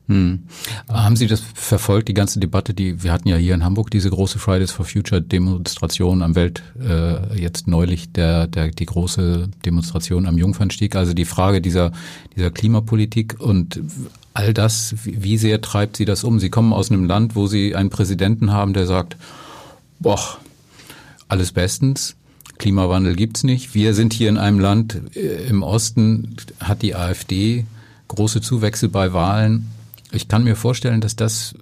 [0.08, 0.40] Hm.
[0.88, 4.10] Haben Sie das verfolgt, die ganze Debatte, die wir hatten ja hier in Hamburg diese
[4.10, 10.26] große Fridays for Future Demonstration am Welt, äh, jetzt neulich der, der, die große Demonstration
[10.26, 11.92] am Jungfernstieg, also die Frage dieser,
[12.36, 13.80] dieser Klimapolitik und
[14.34, 16.40] all das, wie sehr treibt Sie das um?
[16.40, 19.16] Sie kommen aus einem Land, wo Sie einen Präsidenten haben, der sagt,
[20.00, 20.38] boah,
[21.32, 22.14] alles bestens.
[22.58, 23.74] Klimawandel gibt's nicht.
[23.74, 27.64] Wir sind hier in einem Land äh, im Osten, hat die AfD
[28.08, 29.70] große Zuwächse bei Wahlen.
[30.12, 31.54] Ich kann mir vorstellen, dass das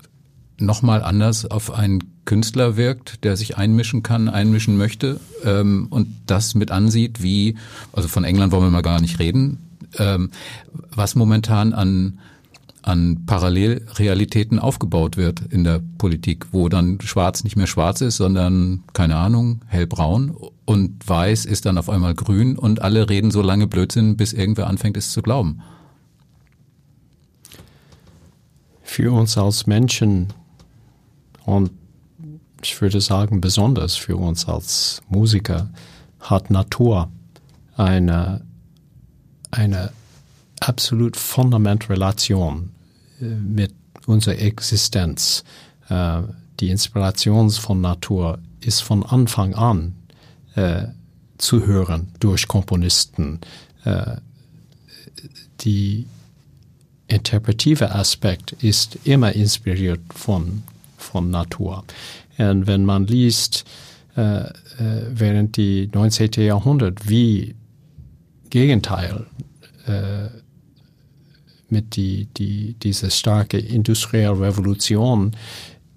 [0.59, 6.55] nochmal anders auf einen Künstler wirkt, der sich einmischen kann, einmischen möchte ähm, und das
[6.57, 7.57] mit ansieht, wie,
[7.93, 9.59] also von England wollen wir mal gar nicht reden,
[9.99, 10.31] ähm,
[10.91, 12.19] was momentan an
[12.83, 18.85] an Parallelrealitäten aufgebaut wird in der Politik, wo dann schwarz nicht mehr schwarz ist, sondern,
[18.93, 23.67] keine Ahnung, hellbraun und weiß ist dann auf einmal grün und alle reden so lange
[23.67, 25.61] Blödsinn, bis irgendwer anfängt es zu glauben.
[28.83, 30.29] Für uns als Menschen
[31.45, 31.71] und
[32.63, 35.71] ich würde sagen besonders für uns als Musiker
[36.19, 37.11] hat Natur
[37.77, 38.43] eine,
[39.51, 39.93] eine
[40.61, 42.71] absolut fundamentale Relation
[43.21, 43.75] äh, mit
[44.07, 45.45] unserer Existenz.
[45.89, 46.23] Äh,
[46.61, 49.95] die Inspiration von Natur ist von Anfang an
[50.55, 50.89] äh,
[51.39, 53.41] zu hören durch Komponisten.
[55.61, 56.07] die
[57.09, 60.63] interpretive Aspekt ist immer inspiriert von,
[60.99, 61.85] von Natur.
[62.37, 63.65] Und wenn man liest,
[64.17, 64.53] äh, äh,
[65.11, 66.31] während die 19.
[66.39, 67.55] Jahrhundert, wie
[68.49, 69.27] Gegenteil
[69.87, 70.29] äh,
[71.71, 75.33] mit die, die, diese starke industrielle Revolution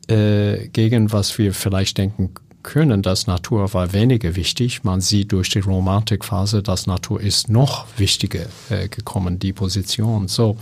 [0.07, 2.31] äh, gegen was wir vielleicht denken
[2.63, 4.83] können, dass Natur war weniger wichtig.
[4.83, 10.27] Man sieht durch die Romantikphase, dass Natur ist noch wichtiger äh, gekommen, die Position.
[10.27, 10.57] So,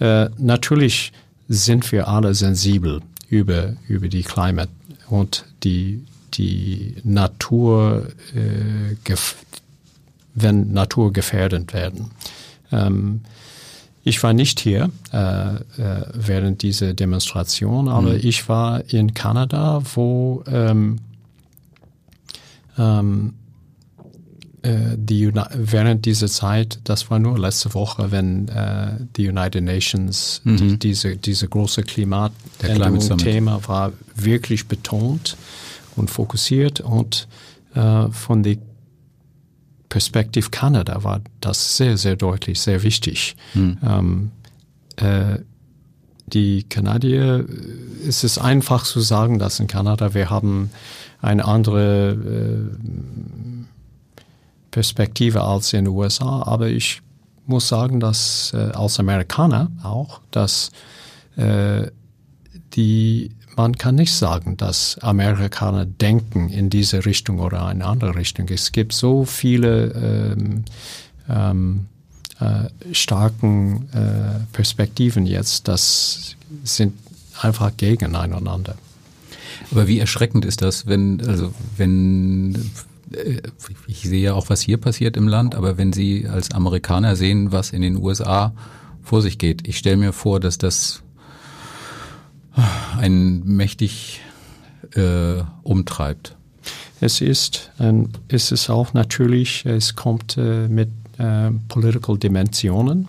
[0.00, 1.12] äh, natürlich
[1.48, 4.70] sind wir alle sensibel über, über die Climate
[5.08, 6.04] und die,
[6.34, 9.14] die Natur, äh,
[10.34, 12.10] wenn Natur gefährdet werden.
[12.72, 13.20] Ähm,
[14.06, 15.60] ich war nicht hier äh, äh,
[16.14, 18.20] während dieser Demonstration, aber mhm.
[18.22, 21.00] ich war in Kanada, wo ähm,
[22.78, 23.34] ähm,
[24.62, 30.40] äh, die, während dieser Zeit, das war nur letzte Woche, wenn äh, die United Nations
[30.44, 30.56] mhm.
[30.56, 35.36] die, diese, diese große Klimatänderung-Thema war wirklich betont
[35.96, 37.26] und fokussiert und
[37.74, 38.58] äh, von der
[39.88, 43.36] Perspektive Kanada war das sehr, sehr deutlich, sehr wichtig.
[43.54, 43.78] Mhm.
[43.82, 44.30] Ähm,
[44.96, 45.38] äh,
[46.26, 50.70] die Kanadier, äh, es ist einfach zu sagen, dass in Kanada wir haben
[51.20, 52.76] eine andere äh,
[54.70, 57.00] Perspektive als in den USA, aber ich
[57.46, 60.70] muss sagen, dass äh, als Amerikaner auch, dass
[61.36, 61.86] äh,
[62.74, 68.48] die man kann nicht sagen, dass Amerikaner denken in diese Richtung oder eine andere Richtung.
[68.48, 70.64] Es gibt so viele ähm,
[71.28, 71.86] ähm,
[72.38, 76.94] äh, starken äh, Perspektiven jetzt, das sind
[77.40, 78.76] einfach gegeneinander.
[79.70, 82.54] Aber wie erschreckend ist das, wenn, also wenn
[83.12, 83.40] äh,
[83.86, 87.52] ich sehe ja auch, was hier passiert im Land, aber wenn Sie als Amerikaner sehen,
[87.52, 88.52] was in den USA
[89.02, 91.02] vor sich geht, ich stelle mir vor, dass das
[92.98, 94.20] einen mächtig
[94.94, 96.36] äh, umtreibt.
[97.00, 100.88] Es ist, ähm, es ist auch natürlich, es kommt äh, mit
[101.18, 103.08] äh, political Dimensionen.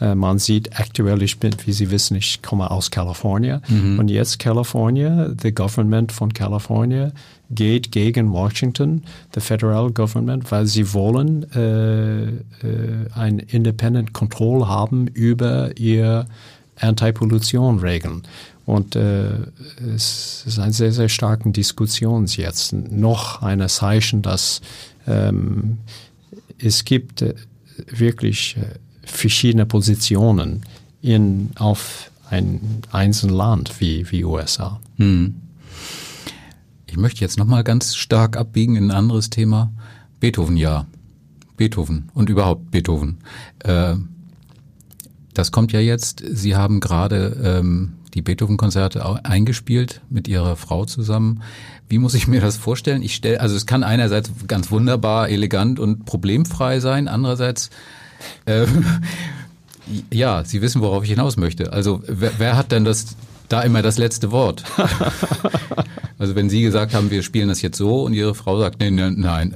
[0.00, 3.62] Äh, man sieht aktuell, ich bin, wie Sie wissen, ich komme aus Kalifornien.
[3.68, 3.98] Mhm.
[3.98, 7.12] Und jetzt Kalifornien, the government von Kalifornien
[7.50, 12.32] geht gegen Washington, the federal government, weil sie wollen äh, äh,
[13.14, 16.26] ein independent Control haben über ihr
[16.80, 18.22] Anti-Pollution-Regeln.
[18.66, 19.34] Und äh,
[19.94, 22.72] es ist eine sehr, sehr starke Diskussion jetzt.
[22.72, 24.62] Noch ein Zeichen, dass
[25.06, 25.78] ähm,
[26.58, 27.34] es gibt äh,
[27.90, 30.64] wirklich äh, verschiedene Positionen
[31.02, 34.80] in, auf ein einzelnes Land wie, wie USA.
[34.96, 35.34] Hm.
[36.86, 39.72] Ich möchte jetzt nochmal ganz stark abbiegen in ein anderes Thema.
[40.20, 40.86] Beethoven, ja.
[41.56, 43.18] Beethoven und überhaupt Beethoven.
[43.60, 43.96] Äh,
[45.34, 46.22] das kommt ja jetzt.
[46.26, 51.42] Sie haben gerade ähm, die Beethoven-Konzerte eingespielt mit Ihrer Frau zusammen.
[51.88, 53.02] Wie muss ich mir das vorstellen?
[53.02, 57.70] Ich stelle, also es kann einerseits ganz wunderbar, elegant und problemfrei sein, andererseits
[58.46, 58.66] äh,
[60.12, 61.72] ja, Sie wissen, worauf ich hinaus möchte.
[61.72, 63.16] Also wer, wer hat denn das
[63.48, 64.64] da immer das letzte Wort?
[66.18, 68.94] also wenn Sie gesagt haben, wir spielen das jetzt so und Ihre Frau sagt, nein,
[68.94, 69.54] nein, nein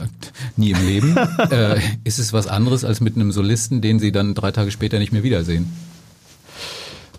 [0.56, 1.16] nie im Leben,
[1.50, 4.98] äh, ist es was anderes als mit einem Solisten, den Sie dann drei Tage später
[4.98, 5.72] nicht mehr wiedersehen?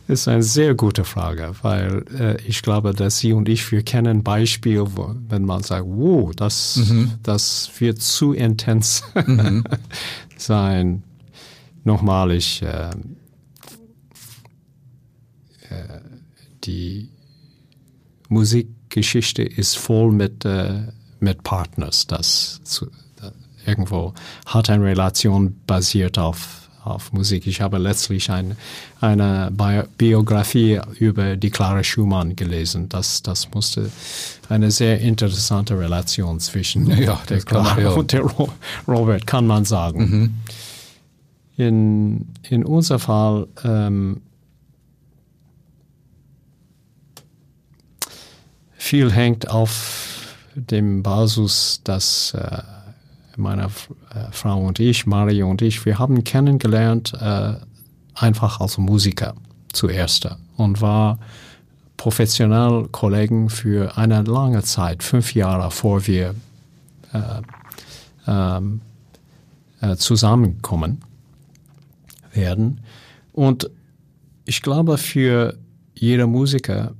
[0.09, 3.83] Das ist eine sehr gute Frage, weil äh, ich glaube, dass Sie und ich, wir
[3.83, 7.11] kennen ein Beispiel, wo, wenn man sagt, wow, das, mhm.
[7.21, 9.63] das wird zu intens mhm.
[10.35, 11.03] sein
[11.83, 12.89] nochmal, ich, äh,
[15.69, 15.99] äh,
[16.63, 17.09] die
[18.29, 20.87] Musikgeschichte ist voll mit, äh,
[21.19, 22.87] mit Partners, das zu,
[23.63, 24.15] irgendwo
[24.47, 27.47] hat eine Relation basiert auf, auf Musik.
[27.47, 28.55] Ich habe letztlich ein,
[29.01, 29.51] eine
[29.97, 32.89] Biografie über die Clara Schumann gelesen.
[32.89, 33.91] Das, das musste
[34.47, 37.89] eine sehr interessante Relation zwischen ja, der Clara ja.
[37.91, 38.23] und der
[38.87, 39.99] Robert, kann man sagen.
[39.99, 40.33] Mhm.
[41.57, 44.21] In, in unserem Fall ähm,
[48.75, 52.61] viel hängt auf dem Basis, dass äh,
[53.39, 57.53] meine äh, Frau und ich, Mario und ich, wir haben kennengelernt äh,
[58.13, 59.33] einfach als Musiker
[59.71, 60.27] zuerst
[60.57, 61.19] und war
[61.97, 66.35] professionell Kollegen für eine lange Zeit, fünf Jahre, vor wir
[67.13, 67.41] äh,
[68.27, 68.81] ähm,
[69.81, 71.01] äh, zusammenkommen
[72.33, 72.81] werden.
[73.33, 73.69] Und
[74.45, 75.57] ich glaube, für
[75.93, 76.93] jeder Musiker,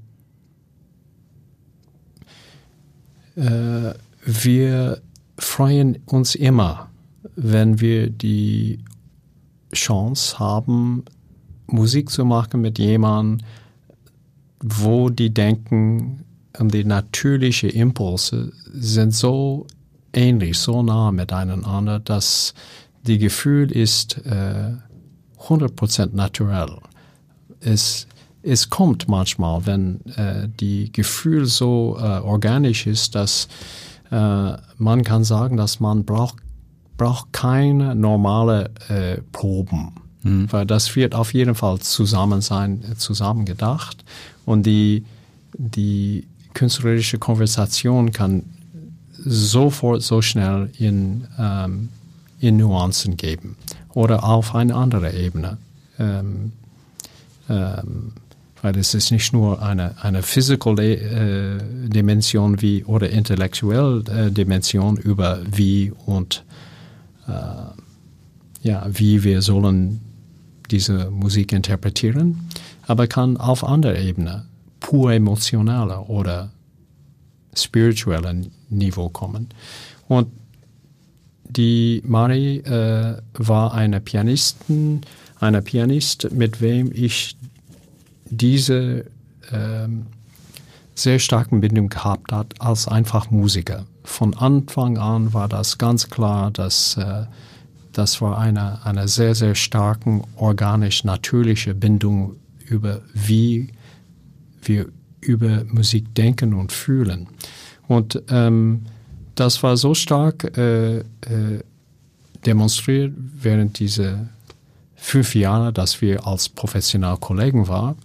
[3.36, 3.94] äh,
[4.26, 5.02] wir
[5.40, 6.90] freuen uns immer,
[7.36, 8.80] wenn wir die
[9.74, 11.04] Chance haben,
[11.68, 13.46] Musik zu machen mit jemandem,
[14.62, 16.26] wo die Denken
[16.58, 19.68] und die natürlichen Impulse sind so
[20.14, 22.54] ähnlich, so nah miteinander, dass
[23.04, 24.74] die Gefühl ist äh,
[25.40, 26.78] 100% naturell.
[27.62, 28.08] Es,
[28.42, 33.48] es kommt manchmal, wenn äh, die Gefühl so äh, organisch ist, dass
[34.12, 36.36] äh, man kann sagen, dass man braucht,
[36.98, 39.94] braucht keine normale äh, Proben.
[40.24, 40.52] Mhm.
[40.52, 44.04] Weil das wird auf jeden Fall zusammen sein, zusammen gedacht.
[44.46, 45.06] Und die,
[45.54, 48.44] die künstlerische Konversation kann
[49.14, 51.90] sofort so schnell in, ähm,
[52.40, 53.56] in Nuancen geben
[53.94, 55.58] oder auf eine andere Ebene.
[55.98, 56.54] Ähm,
[57.50, 58.14] ähm,
[58.62, 61.58] weil es ist nicht nur eine, eine physical äh,
[61.88, 66.44] Dimension wie oder intellektuelle äh, Dimension über wie und
[67.28, 67.32] äh,
[68.62, 70.02] ja, wie wir sollen
[70.70, 72.50] diese Musik interpretieren,
[72.86, 74.46] aber kann auf anderer Ebene,
[74.80, 76.52] pur emotionaler oder
[77.56, 78.36] spiritueller
[78.70, 79.50] Niveau kommen.
[80.08, 80.28] Und
[81.50, 85.02] die Marie äh, war eine Pianistin,
[85.40, 87.36] eine Pianist, mit wem ich
[88.30, 89.06] diese
[89.52, 89.88] äh,
[90.96, 93.86] sehr starken Bindung gehabt hat als einfach Musiker.
[94.04, 97.26] Von Anfang an war das ganz klar, dass äh,
[97.94, 103.70] das war eine, eine sehr, sehr starken, organisch natürliche Bindung über wie
[104.62, 104.88] wir
[105.22, 107.28] über Musik denken und fühlen.
[107.88, 108.84] Und ähm,
[109.36, 111.04] das war so stark äh, äh,
[112.46, 114.30] demonstriert während dieser
[114.96, 117.96] fünf Jahre, dass wir als professionelle Kollegen waren,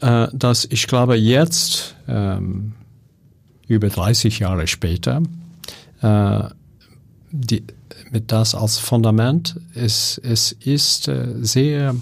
[0.00, 2.74] äh, dass ich glaube jetzt, ähm,
[3.66, 5.22] über 30 Jahre später,
[6.00, 6.42] äh,
[7.30, 7.64] die,
[8.10, 11.94] mit das als Fundament, es, es ist äh, sehr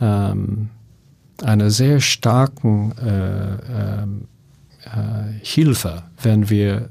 [0.00, 0.70] ähm,
[1.42, 4.28] eine sehr starken äh, ähm,
[4.84, 6.88] äh, Hilfe, wenn wir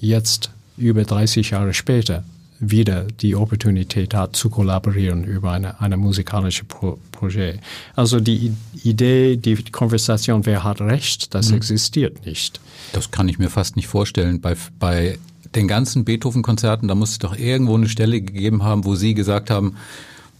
[0.00, 2.24] jetzt über 30 Jahre später
[2.62, 7.60] wieder die Opportunität hat, zu kollaborieren über eine, eine musikalische Pro Projekt.
[7.94, 8.52] Also die
[8.82, 11.56] Idee, die Konversation, wer hat Recht, das mhm.
[11.56, 12.60] existiert nicht.
[12.92, 14.40] Das kann ich mir fast nicht vorstellen.
[14.40, 15.18] Bei, bei
[15.54, 19.50] den ganzen Beethoven-Konzerten, da muss es doch irgendwo eine Stelle gegeben haben, wo Sie gesagt
[19.50, 19.76] haben,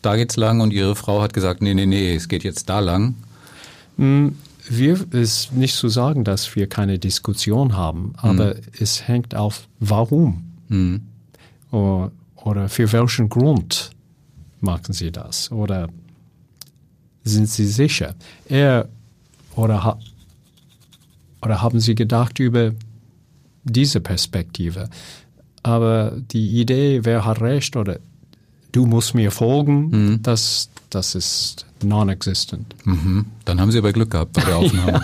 [0.00, 2.80] da geht's lang und Ihre Frau hat gesagt, nee, nee, nee, es geht jetzt da
[2.80, 3.14] lang.
[3.96, 4.36] Mhm
[4.68, 8.60] wir ist nicht zu sagen, dass wir keine Diskussion haben, aber mhm.
[8.78, 11.02] es hängt auf warum mhm.
[11.72, 13.90] Oder, oder, für welchen Grund
[14.60, 15.88] machen Sie das oder
[17.24, 18.14] sind Sie sicher?
[18.48, 18.88] Er
[19.56, 19.98] oder,
[21.42, 22.72] oder haben Sie gedacht über
[23.64, 24.88] diese Perspektive?
[25.62, 27.98] Aber die Idee, wer hat recht oder
[28.72, 30.22] du musst mir folgen, mhm.
[30.22, 32.74] das, das ist non-existent.
[32.84, 33.26] Mhm.
[33.44, 35.02] Dann haben Sie aber Glück gehabt bei der Aufnahme.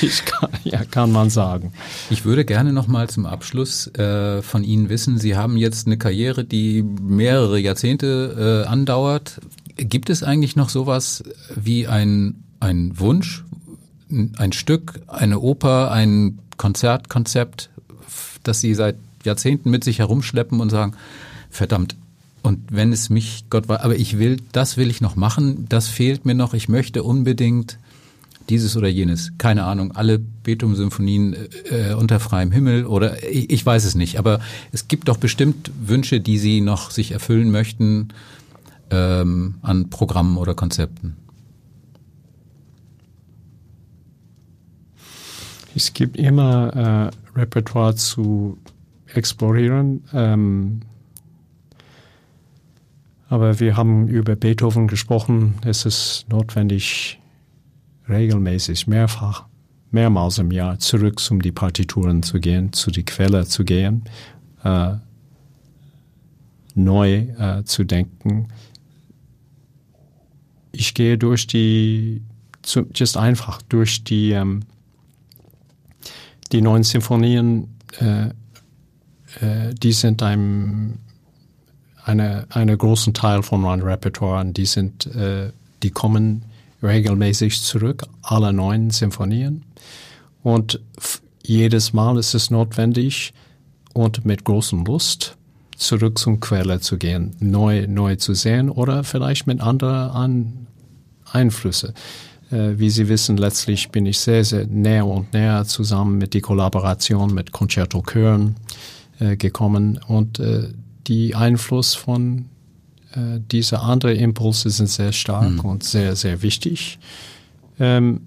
[0.00, 1.72] ja, kann, ja, kann man sagen.
[2.10, 5.98] Ich würde gerne noch mal zum Abschluss äh, von Ihnen wissen, Sie haben jetzt eine
[5.98, 9.40] Karriere, die mehrere Jahrzehnte äh, andauert.
[9.76, 11.24] Gibt es eigentlich noch sowas
[11.54, 13.44] wie ein, ein Wunsch,
[14.36, 17.70] ein Stück, eine Oper, ein Konzertkonzept,
[18.44, 20.94] das Sie seit Jahrzehnten mit sich herumschleppen und sagen,
[21.50, 21.96] verdammt,
[22.44, 25.88] und wenn es mich Gott war, aber ich will, das will ich noch machen, das
[25.88, 27.78] fehlt mir noch, ich möchte unbedingt
[28.50, 31.34] dieses oder jenes, keine Ahnung, alle Beethoven-Symphonien
[31.70, 34.40] äh, unter freiem Himmel oder ich, ich, weiß es nicht, aber
[34.72, 38.08] es gibt doch bestimmt Wünsche, die Sie noch sich erfüllen möchten
[38.90, 41.16] ähm, an Programmen oder Konzepten.
[45.74, 48.58] Es gibt immer äh, Repertoire zu
[49.06, 50.04] explorieren.
[50.12, 50.82] Ähm,
[53.28, 55.54] aber wir haben über Beethoven gesprochen.
[55.64, 57.20] Es ist notwendig,
[58.08, 59.46] regelmäßig, mehrfach,
[59.90, 64.04] mehrmals im Jahr zurück um die Partituren zu gehen, zu die Quelle zu gehen,
[64.62, 64.94] äh,
[66.74, 68.48] neu äh, zu denken.
[70.72, 72.22] Ich gehe durch die
[72.64, 74.60] zu, just einfach durch die, ähm,
[76.52, 77.68] die neuen Symphonien,
[78.00, 78.28] äh,
[79.40, 80.98] äh, die sind einem
[82.04, 85.50] eine, eine großen Teil von meinem Repertoire, die sind, äh,
[85.82, 86.44] die kommen
[86.82, 89.64] regelmäßig zurück, alle neun Symphonien.
[90.42, 90.80] Und
[91.42, 93.32] jedes Mal ist es notwendig
[93.94, 95.36] und mit großem Lust
[95.76, 100.66] zurück zum Quelle zu gehen, neu, neu zu sehen oder vielleicht mit anderen An
[101.32, 101.94] Einflüsse.
[102.50, 106.42] Äh, wie Sie wissen, letztlich bin ich sehr, sehr näher und näher zusammen mit die
[106.42, 108.56] Kollaboration mit Concerto Chören
[109.18, 110.68] äh, gekommen und äh,
[111.06, 112.46] die Einfluss von
[113.12, 115.60] äh, diese anderen Impulse sind sehr stark mhm.
[115.60, 116.98] und sehr, sehr wichtig.
[117.78, 118.22] Ähm,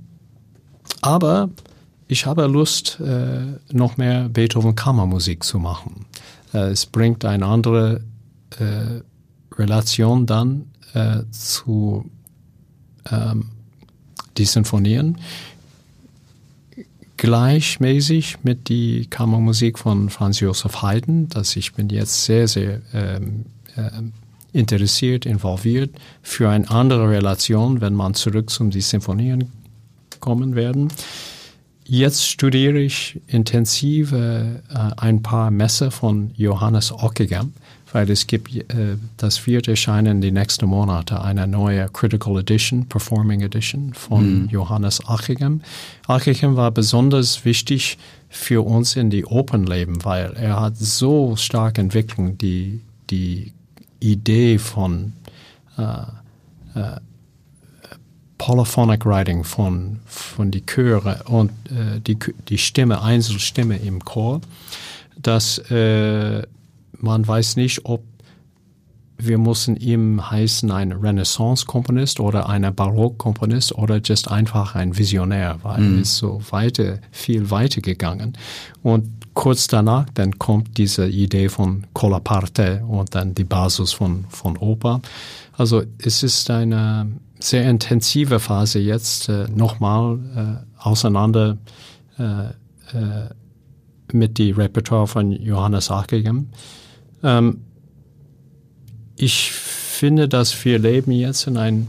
[1.01, 1.49] aber
[2.07, 6.05] ich habe Lust, äh, noch mehr Beethoven-Kammermusik zu machen.
[6.53, 8.01] Äh, es bringt eine andere
[8.59, 9.01] äh,
[9.55, 12.09] Relation dann äh, zu
[13.11, 13.49] ähm,
[14.37, 15.17] die Sinfonien
[17.17, 23.45] gleichmäßig mit die Kammermusik von Franz Josef Haydn, dass ich bin jetzt sehr, sehr ähm,
[23.75, 24.13] ähm,
[24.53, 29.51] interessiert, involviert für eine andere Relation, wenn man zurück zum die Sinfonien
[30.19, 30.89] kommen werden.
[31.85, 34.61] Jetzt studiere ich intensiv äh,
[34.97, 37.53] ein paar Messe von Johannes Ockeghem,
[37.97, 43.41] weil es gibt, äh, das wird erscheinen die nächsten Monate, eine neue Critical Edition, Performing
[43.41, 44.49] Edition von mhm.
[44.49, 45.61] Johannes Ockeghem.
[46.07, 47.97] Ockeghem war besonders wichtig
[48.29, 53.51] für uns in die Opernleben, weil er hat so stark entwickelt, die, die
[53.99, 55.13] Idee von
[55.79, 55.83] äh,
[56.79, 56.99] äh,
[58.37, 64.41] Polyphonic Writing von, von die Chöre und äh, die, die Stimme, Einzelstimme im Chor,
[65.19, 66.43] dass äh,
[66.99, 68.03] man weiß nicht, ob
[69.19, 75.81] wir müssen ihm heißen ein Renaissance-Komponist oder ein Barock-Komponist oder just einfach ein Visionär, weil
[75.81, 75.95] mhm.
[75.95, 78.37] er ist so weiter, viel weiter gegangen.
[78.83, 84.55] Und kurz danach, dann kommt diese Idee von Colaparte und dann die Basis von, von
[84.57, 85.01] Oper.
[85.53, 87.07] Also es ist eine
[87.39, 91.57] sehr intensive Phase jetzt äh, nochmal äh, auseinander
[92.19, 92.47] äh,
[92.97, 93.29] äh,
[94.11, 96.49] mit dem Repertoire von Johannes Achegem.
[97.23, 97.61] Ähm,
[99.15, 101.87] ich finde, dass wir leben jetzt in einer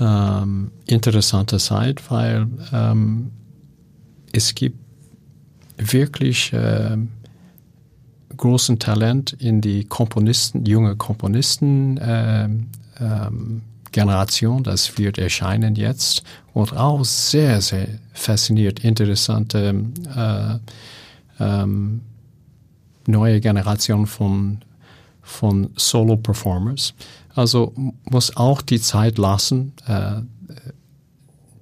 [0.00, 3.30] ähm, interessanten Zeit, weil ähm,
[4.32, 4.78] es gibt
[5.76, 6.96] wirklich äh,
[8.36, 12.48] großen Talent in die Komponisten, junge Komponisten äh,
[13.00, 13.62] ähm,
[13.92, 19.74] Generation, das wird erscheinen jetzt und auch sehr, sehr fasziniert, interessante
[20.16, 20.58] äh,
[21.38, 22.00] ähm,
[23.06, 24.62] neue Generation von,
[25.22, 26.94] von Solo-Performers.
[27.34, 27.72] Also
[28.04, 30.22] muss auch die Zeit lassen, äh,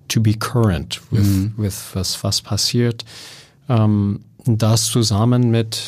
[0.09, 1.55] to be current with, mhm.
[1.57, 3.05] with was, was passiert.
[3.69, 5.83] Ähm, das zusammen mit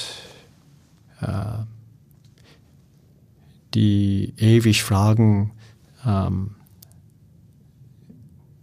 [1.21, 1.65] äh,
[3.75, 5.53] die ewig fragen,
[6.07, 6.55] ähm,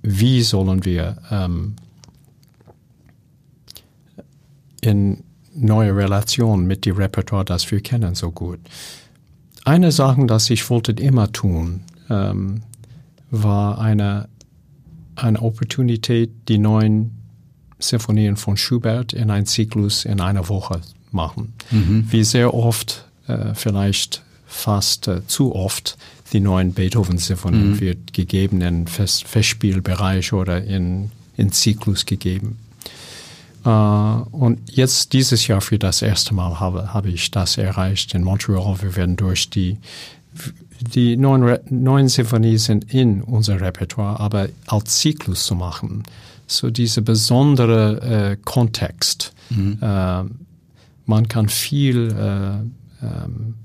[0.01, 1.75] wie sollen wir ähm,
[4.81, 5.23] in
[5.53, 8.59] neue Relationen mit dem Repertoire, das wir kennen, so gut.
[9.65, 12.61] Eine Sache, das ich wollte immer tun, ähm,
[13.29, 14.27] war eine,
[15.15, 17.11] eine Opportunität, die neuen
[17.79, 20.81] Sinfonien von Schubert in einen Zyklus in einer Woche
[21.11, 21.53] machen.
[21.71, 22.05] Mhm.
[22.09, 25.97] Wie sehr oft äh, vielleicht fast äh, zu oft
[26.33, 27.79] die neuen Beethoven-Sinfonien mhm.
[27.79, 32.57] wird gegeben in Fest Festspielbereich oder in, in Zyklus gegeben.
[33.65, 38.23] Äh, und jetzt dieses Jahr für das erste Mal habe, habe ich das erreicht in
[38.23, 38.81] Montreal.
[38.81, 39.77] Wir werden durch die
[40.81, 46.03] die neuen, neuen Sinfonien sind in unser Repertoire, aber als Zyklus zu machen,
[46.47, 48.01] so diese besondere
[48.31, 49.33] äh, Kontext.
[49.49, 49.77] Mhm.
[49.81, 50.23] Äh,
[51.05, 53.55] man kann viel äh, ähm,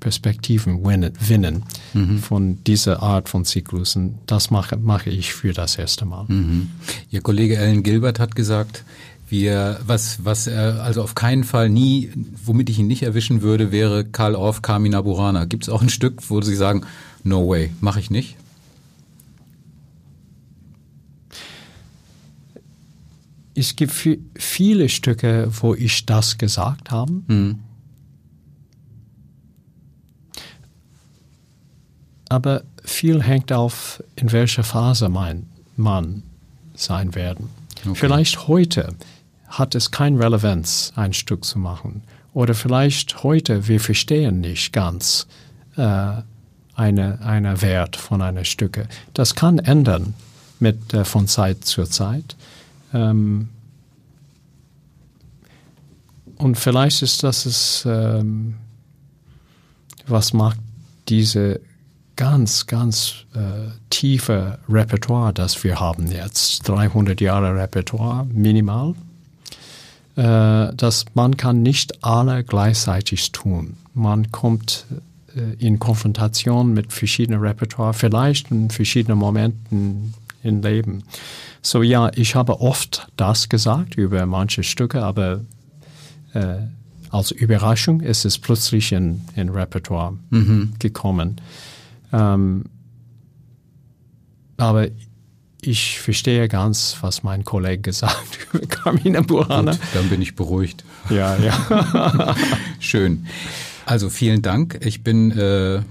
[0.00, 2.18] Perspektiven winnen mhm.
[2.18, 4.18] von dieser Art von Zyklusen.
[4.26, 6.24] Das mache, mache ich für das erste Mal.
[6.28, 6.70] Mhm.
[7.10, 8.84] Ihr Kollege Alan Gilbert hat gesagt,
[9.30, 12.10] wir, was, was er also auf keinen Fall nie,
[12.44, 15.44] womit ich ihn nicht erwischen würde, wäre Karl Orff, Carmina Burana.
[15.44, 16.84] Gibt es auch ein Stück, wo Sie sagen,
[17.24, 18.36] no way, mache ich nicht?
[23.54, 23.92] Es gibt
[24.36, 27.12] viele Stücke, wo ich das gesagt habe.
[27.26, 27.58] Mhm.
[32.30, 36.22] aber viel hängt auf, in welcher Phase mein Mann
[36.74, 37.50] sein werden.
[37.80, 37.94] Okay.
[37.94, 38.94] Vielleicht heute
[39.50, 42.02] hat es keine Relevanz, ein Stück zu machen.
[42.32, 45.26] Oder vielleicht heute, wir verstehen nicht ganz,
[45.76, 46.12] äh,
[46.74, 48.88] eine, eine Wert von einer Stücke.
[49.12, 50.14] Das kann ändern
[50.60, 52.36] mit, äh, von Zeit zu Zeit.
[52.94, 53.48] Ähm,
[56.36, 58.54] und vielleicht ist das es, ähm,
[60.06, 60.58] was macht
[61.08, 61.60] diese
[62.16, 68.94] ganz, ganz äh, tiefe Repertoire, das wir haben jetzt, 300 Jahre Repertoire minimal,
[70.16, 73.76] äh, dass man kann nicht alle gleichzeitig tun.
[73.94, 74.86] Man kommt
[75.36, 81.04] äh, in Konfrontation mit verschiedenen Repertoire, vielleicht in verschiedenen Momenten im Leben.
[81.62, 85.40] So ja, ich habe oft das gesagt über manche Stücke, aber
[86.32, 86.56] äh,
[87.10, 90.74] als Überraschung ist es plötzlich in, in Repertoire mhm.
[90.78, 91.40] gekommen.
[92.12, 92.64] Ähm,
[94.56, 94.88] aber
[95.62, 99.72] ich verstehe ganz, was mein Kollege gesagt hat über Carmina Burana.
[99.72, 100.84] Gut, dann bin ich beruhigt.
[101.08, 102.34] Ja, ja.
[102.80, 103.26] Schön.
[103.86, 104.78] Also vielen Dank.
[104.84, 105.82] Ich bin äh,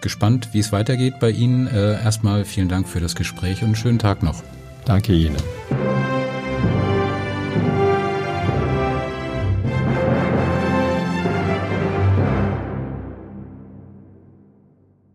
[0.00, 1.66] gespannt, wie es weitergeht bei Ihnen.
[1.66, 4.42] Äh, erstmal vielen Dank für das Gespräch und einen schönen Tag noch.
[4.84, 5.36] Danke Ihnen.